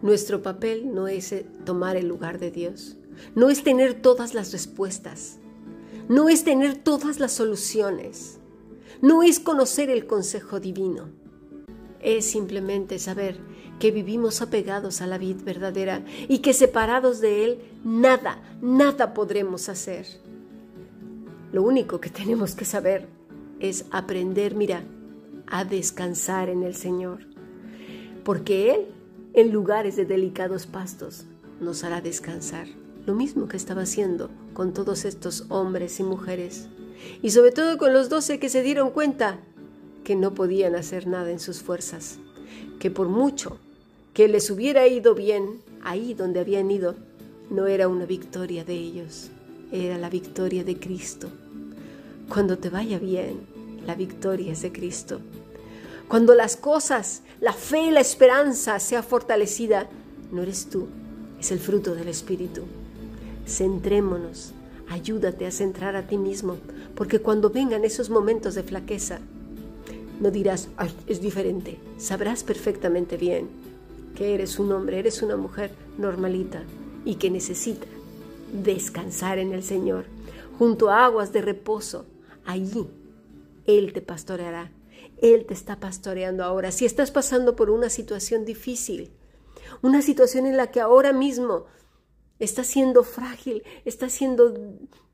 Nuestro 0.00 0.42
papel 0.42 0.94
no 0.94 1.06
es 1.06 1.32
eh, 1.32 1.46
tomar 1.64 1.96
el 1.96 2.08
lugar 2.08 2.38
de 2.38 2.50
Dios, 2.50 2.96
no 3.34 3.50
es 3.50 3.62
tener 3.62 3.94
todas 3.94 4.34
las 4.34 4.52
respuestas, 4.52 5.38
no 6.08 6.28
es 6.28 6.44
tener 6.44 6.76
todas 6.76 7.20
las 7.20 7.32
soluciones. 7.32 8.38
No 9.02 9.24
es 9.24 9.40
conocer 9.40 9.90
el 9.90 10.06
consejo 10.06 10.60
divino, 10.60 11.08
es 12.00 12.24
simplemente 12.24 13.00
saber 13.00 13.36
que 13.80 13.90
vivimos 13.90 14.40
apegados 14.42 15.00
a 15.00 15.08
la 15.08 15.18
vida 15.18 15.42
verdadera 15.42 16.04
y 16.28 16.38
que 16.38 16.52
separados 16.52 17.20
de 17.20 17.44
Él 17.44 17.58
nada, 17.82 18.40
nada 18.60 19.12
podremos 19.12 19.68
hacer. 19.68 20.06
Lo 21.50 21.64
único 21.64 22.00
que 22.00 22.10
tenemos 22.10 22.54
que 22.54 22.64
saber 22.64 23.08
es 23.58 23.86
aprender, 23.90 24.54
mira, 24.54 24.84
a 25.48 25.64
descansar 25.64 26.48
en 26.48 26.62
el 26.62 26.76
Señor, 26.76 27.26
porque 28.22 28.72
Él, 28.72 28.86
en 29.34 29.50
lugares 29.50 29.96
de 29.96 30.04
delicados 30.04 30.68
pastos, 30.68 31.24
nos 31.60 31.82
hará 31.82 32.00
descansar, 32.00 32.68
lo 33.06 33.14
mismo 33.14 33.48
que 33.48 33.56
estaba 33.56 33.82
haciendo 33.82 34.30
con 34.54 34.72
todos 34.72 35.04
estos 35.04 35.46
hombres 35.48 35.98
y 36.00 36.02
mujeres 36.02 36.68
y 37.22 37.30
sobre 37.30 37.52
todo 37.52 37.78
con 37.78 37.92
los 37.92 38.08
doce 38.08 38.38
que 38.38 38.48
se 38.48 38.62
dieron 38.62 38.90
cuenta 38.90 39.38
que 40.04 40.16
no 40.16 40.34
podían 40.34 40.74
hacer 40.74 41.06
nada 41.06 41.30
en 41.30 41.40
sus 41.40 41.62
fuerzas, 41.62 42.18
que 42.78 42.90
por 42.90 43.08
mucho 43.08 43.58
que 44.14 44.28
les 44.28 44.50
hubiera 44.50 44.86
ido 44.86 45.14
bien 45.14 45.62
ahí 45.82 46.14
donde 46.14 46.40
habían 46.40 46.70
ido, 46.70 46.94
no 47.50 47.66
era 47.66 47.88
una 47.88 48.06
victoria 48.06 48.64
de 48.64 48.74
ellos, 48.74 49.30
era 49.72 49.98
la 49.98 50.10
victoria 50.10 50.64
de 50.64 50.78
Cristo. 50.78 51.28
Cuando 52.28 52.58
te 52.58 52.70
vaya 52.70 52.98
bien, 52.98 53.40
la 53.86 53.94
victoria 53.94 54.52
es 54.52 54.62
de 54.62 54.72
Cristo. 54.72 55.20
Cuando 56.08 56.34
las 56.34 56.56
cosas, 56.56 57.22
la 57.40 57.52
fe 57.52 57.86
y 57.86 57.90
la 57.90 58.00
esperanza 58.00 58.78
sea 58.78 59.02
fortalecida, 59.02 59.88
no 60.30 60.42
eres 60.42 60.68
tú, 60.68 60.88
es 61.40 61.50
el 61.52 61.58
fruto 61.58 61.94
del 61.94 62.08
Espíritu. 62.08 62.62
Centrémonos, 63.46 64.52
ayúdate 64.88 65.46
a 65.46 65.50
centrar 65.50 65.96
a 65.96 66.06
ti 66.06 66.18
mismo, 66.18 66.56
porque 66.94 67.20
cuando 67.20 67.50
vengan 67.50 67.84
esos 67.84 68.10
momentos 68.10 68.54
de 68.54 68.62
flaqueza, 68.62 69.20
no 70.20 70.30
dirás, 70.30 70.68
es 71.06 71.20
diferente. 71.20 71.78
Sabrás 71.98 72.44
perfectamente 72.44 73.16
bien 73.16 73.48
que 74.14 74.34
eres 74.34 74.58
un 74.58 74.70
hombre, 74.72 74.98
eres 74.98 75.22
una 75.22 75.36
mujer 75.36 75.72
normalita 75.98 76.62
y 77.04 77.16
que 77.16 77.30
necesita 77.30 77.86
descansar 78.52 79.38
en 79.38 79.52
el 79.52 79.62
Señor, 79.62 80.04
junto 80.58 80.90
a 80.90 81.04
aguas 81.04 81.32
de 81.32 81.42
reposo. 81.42 82.06
Allí 82.44 82.86
Él 83.66 83.92
te 83.92 84.02
pastoreará. 84.02 84.70
Él 85.20 85.46
te 85.46 85.54
está 85.54 85.78
pastoreando 85.80 86.44
ahora. 86.44 86.72
Si 86.72 86.84
estás 86.84 87.10
pasando 87.10 87.56
por 87.56 87.70
una 87.70 87.88
situación 87.88 88.44
difícil, 88.44 89.10
una 89.80 90.02
situación 90.02 90.46
en 90.46 90.56
la 90.56 90.70
que 90.70 90.80
ahora 90.80 91.12
mismo 91.12 91.66
estás 92.44 92.66
siendo 92.66 93.04
frágil, 93.04 93.62
estás 93.84 94.12
siendo, 94.12 94.52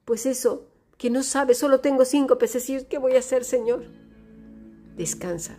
pues 0.04 0.24
eso, 0.24 0.66
que 0.96 1.10
no 1.10 1.22
sabe, 1.22 1.54
solo 1.54 1.80
tengo 1.80 2.04
cinco 2.06 2.38
y 2.40 2.84
¿qué 2.84 2.98
voy 2.98 3.12
a 3.16 3.18
hacer, 3.18 3.44
Señor? 3.44 3.84
Descansa. 4.96 5.58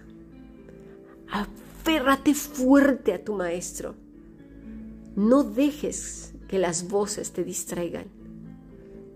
Aférrate 1.29 2.33
fuerte 2.33 3.13
a 3.13 3.23
tu 3.23 3.35
maestro. 3.35 3.93
No 5.15 5.43
dejes 5.43 6.33
que 6.47 6.57
las 6.57 6.87
voces 6.87 7.33
te 7.33 7.43
distraigan. 7.43 8.07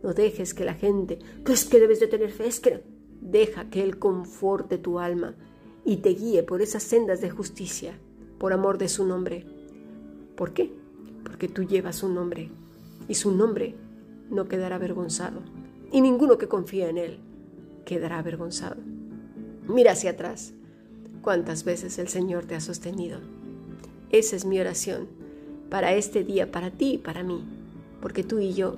No 0.03 0.13
dejes 0.13 0.53
que 0.53 0.63
la 0.63 0.75
gente, 0.75 1.17
pues 1.43 1.65
que 1.65 1.79
debes 1.79 1.99
de 1.99 2.07
tener 2.07 2.31
fe, 2.31 2.47
es 2.47 2.59
que 2.59 2.83
deja 3.19 3.69
que 3.71 3.81
Él 3.81 3.97
conforte 3.97 4.77
tu 4.77 4.99
alma 4.99 5.35
y 5.85 5.97
te 5.97 6.09
guíe 6.09 6.43
por 6.43 6.61
esas 6.61 6.83
sendas 6.83 7.19
de 7.19 7.31
justicia, 7.31 7.97
por 8.37 8.53
amor 8.53 8.77
de 8.77 8.89
su 8.89 9.07
nombre. 9.07 9.45
¿Por 10.35 10.53
qué? 10.53 10.82
Porque 11.23 11.47
tú 11.47 11.63
llevas 11.63 12.03
un 12.03 12.15
nombre 12.15 12.49
y 13.07 13.15
su 13.15 13.31
nombre 13.31 13.75
no 14.29 14.47
quedará 14.47 14.75
avergonzado, 14.75 15.41
y 15.91 16.01
ninguno 16.01 16.37
que 16.37 16.47
confía 16.47 16.89
en 16.89 16.97
Él 16.97 17.19
quedará 17.85 18.19
avergonzado. 18.19 18.77
Mira 19.67 19.91
hacia 19.91 20.11
atrás, 20.11 20.53
cuántas 21.21 21.63
veces 21.63 21.97
el 21.99 22.07
Señor 22.07 22.45
te 22.45 22.55
ha 22.55 22.61
sostenido. 22.61 23.19
Esa 24.09 24.35
es 24.35 24.45
mi 24.45 24.59
oración 24.59 25.07
para 25.69 25.93
este 25.93 26.23
día, 26.23 26.51
para 26.51 26.71
ti 26.71 26.93
y 26.93 26.97
para 26.97 27.23
mí, 27.23 27.43
porque 28.01 28.23
tú 28.23 28.39
y 28.39 28.53
yo 28.53 28.75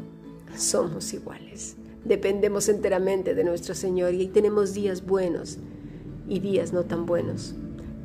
somos 0.56 1.14
iguales. 1.14 1.76
Dependemos 2.04 2.70
enteramente 2.70 3.34
de 3.34 3.44
nuestro 3.44 3.74
Señor 3.74 4.14
y 4.14 4.28
tenemos 4.28 4.74
días 4.74 5.06
buenos 5.06 5.58
y 6.28 6.40
días 6.40 6.72
no 6.72 6.84
tan 6.84 7.06
buenos. 7.06 7.56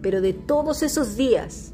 Pero 0.02 0.20
de 0.20 0.32
todos 0.32 0.82
esos 0.82 1.16
días, 1.16 1.72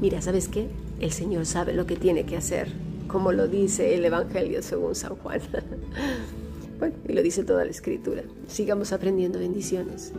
mira, 0.00 0.22
¿sabes 0.22 0.48
qué? 0.48 0.68
El 1.00 1.12
Señor 1.12 1.46
sabe 1.46 1.72
lo 1.72 1.86
que 1.86 1.96
tiene 1.96 2.24
que 2.24 2.36
hacer 2.36 2.68
como 3.06 3.32
lo 3.32 3.48
dice 3.48 3.94
el 3.94 4.04
Evangelio 4.04 4.62
según 4.62 4.94
San 4.94 5.16
Juan. 5.16 5.40
bueno, 6.78 6.94
y 7.08 7.12
lo 7.12 7.22
dice 7.22 7.44
toda 7.44 7.64
la 7.64 7.70
escritura. 7.70 8.22
Sigamos 8.48 8.92
aprendiendo 8.92 9.38
bendiciones. 9.38 10.12